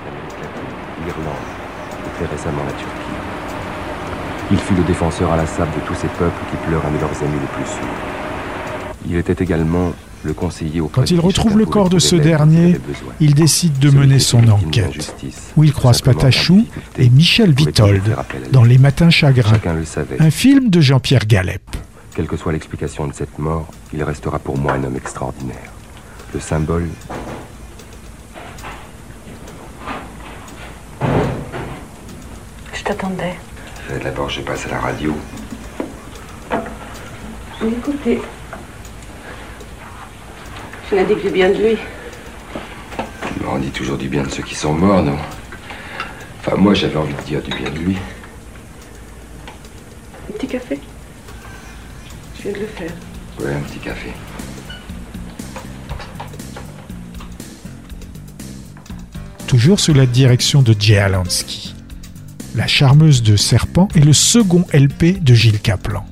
l'Amérique 0.05 1.05
l'Irlande 1.05 1.35
et 2.05 2.17
très 2.17 2.35
récemment 2.35 2.63
la 2.65 2.71
Turquie. 2.71 2.93
Il 4.51 4.57
fut 4.57 4.75
le 4.75 4.83
défenseur 4.83 5.31
inlassable 5.31 5.71
de 5.75 5.87
tous 5.87 5.95
ces 5.95 6.07
peuples 6.07 6.43
qui 6.49 6.57
pleurent 6.67 6.81
de 6.81 6.99
leurs 6.99 7.23
amis 7.23 7.39
les 7.39 7.47
plus 7.47 7.65
sûrs. 7.65 7.87
Il 9.07 9.15
était 9.15 9.43
également 9.43 9.93
le 10.23 10.33
conseiller 10.33 10.81
au 10.81 10.87
Quand 10.87 11.09
il 11.11 11.19
retrouve 11.19 11.57
le 11.57 11.65
corps 11.65 11.89
de 11.89 11.99
ce 11.99 12.15
dernier, 12.15 12.77
il 13.19 13.33
décide 13.33 13.77
de 13.79 13.89
mener 13.89 14.19
son 14.19 14.47
enquête, 14.49 15.15
où 15.55 15.63
il 15.63 15.73
croise 15.73 16.01
Patachou 16.01 16.65
et 16.97 17.09
Michel 17.09 17.53
Vitold 17.53 18.15
dans 18.51 18.63
Les 18.63 18.77
Matins 18.77 19.09
Chagrins, 19.09 19.59
un 20.19 20.31
film 20.31 20.69
de 20.69 20.81
Jean-Pierre 20.81 21.25
Galep. 21.25 21.61
Quelle 22.15 22.27
que 22.27 22.37
soit 22.37 22.51
l'explication 22.51 23.07
de 23.07 23.13
cette 23.13 23.39
mort, 23.39 23.67
il 23.91 24.03
restera 24.03 24.37
pour 24.37 24.57
moi 24.57 24.73
un 24.73 24.83
homme 24.83 24.95
extraordinaire. 24.95 25.71
Le 26.33 26.39
symbole 26.39 26.87
Je 32.73 32.83
t'attendais. 32.83 33.35
D'abord, 34.03 34.29
je 34.29 34.41
passe 34.41 34.65
à 34.67 34.69
la 34.69 34.79
radio. 34.79 35.13
Écoutez. 37.65 38.19
Je 40.93 40.99
n'ai 40.99 41.05
dit 41.05 41.15
que 41.15 41.27
du 41.27 41.33
bien 41.33 41.49
de 41.49 41.55
lui. 41.55 41.77
On 43.47 43.57
dit 43.57 43.71
toujours 43.71 43.97
du 43.97 44.07
bien 44.07 44.21
de 44.21 44.29
ceux 44.29 44.43
qui 44.43 44.53
sont 44.53 44.73
morts, 44.73 45.01
non? 45.01 45.17
Enfin, 46.39 46.55
moi, 46.55 46.75
j'avais 46.75 46.97
envie 46.97 47.15
de 47.15 47.21
dire 47.21 47.41
du 47.41 47.49
bien 47.49 47.71
de 47.71 47.79
lui. 47.79 47.97
Un 50.29 50.33
petit 50.33 50.45
café? 50.45 50.79
Je 52.37 52.43
viens 52.43 52.51
de 52.51 52.59
le 52.59 52.67
faire. 52.67 52.91
Ouais, 53.39 53.55
un 53.55 53.61
petit 53.61 53.79
café. 53.79 54.09
toujours 59.47 59.79
sous 59.79 59.93
la 59.93 60.07
direction 60.07 60.63
de 60.63 60.75
Jay 60.79 60.97
Alansky. 60.97 61.75
La 62.55 62.65
charmeuse 62.65 63.21
de 63.21 63.35
Serpent 63.35 63.87
est 63.93 63.99
le 63.99 64.11
second 64.11 64.65
LP 64.73 65.23
de 65.23 65.35
Gilles 65.35 65.59
Caplan, 65.59 66.03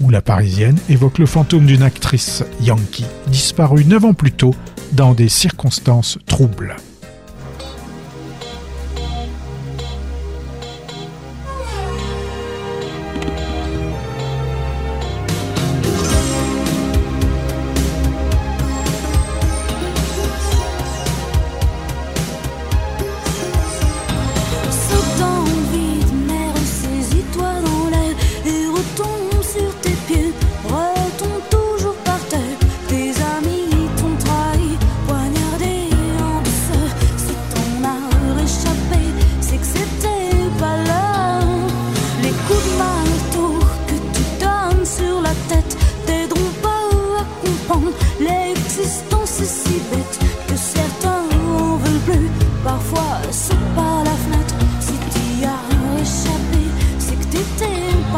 où 0.00 0.10
la 0.10 0.22
Parisienne 0.22 0.78
évoque 0.88 1.18
le 1.18 1.26
fantôme 1.26 1.66
d'une 1.66 1.82
actrice 1.82 2.44
yankee 2.60 3.06
disparue 3.28 3.84
neuf 3.84 4.04
ans 4.04 4.14
plus 4.14 4.32
tôt 4.32 4.54
dans 4.92 5.14
des 5.14 5.28
circonstances 5.28 6.18
troubles. 6.26 6.76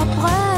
啊。 0.04 0.51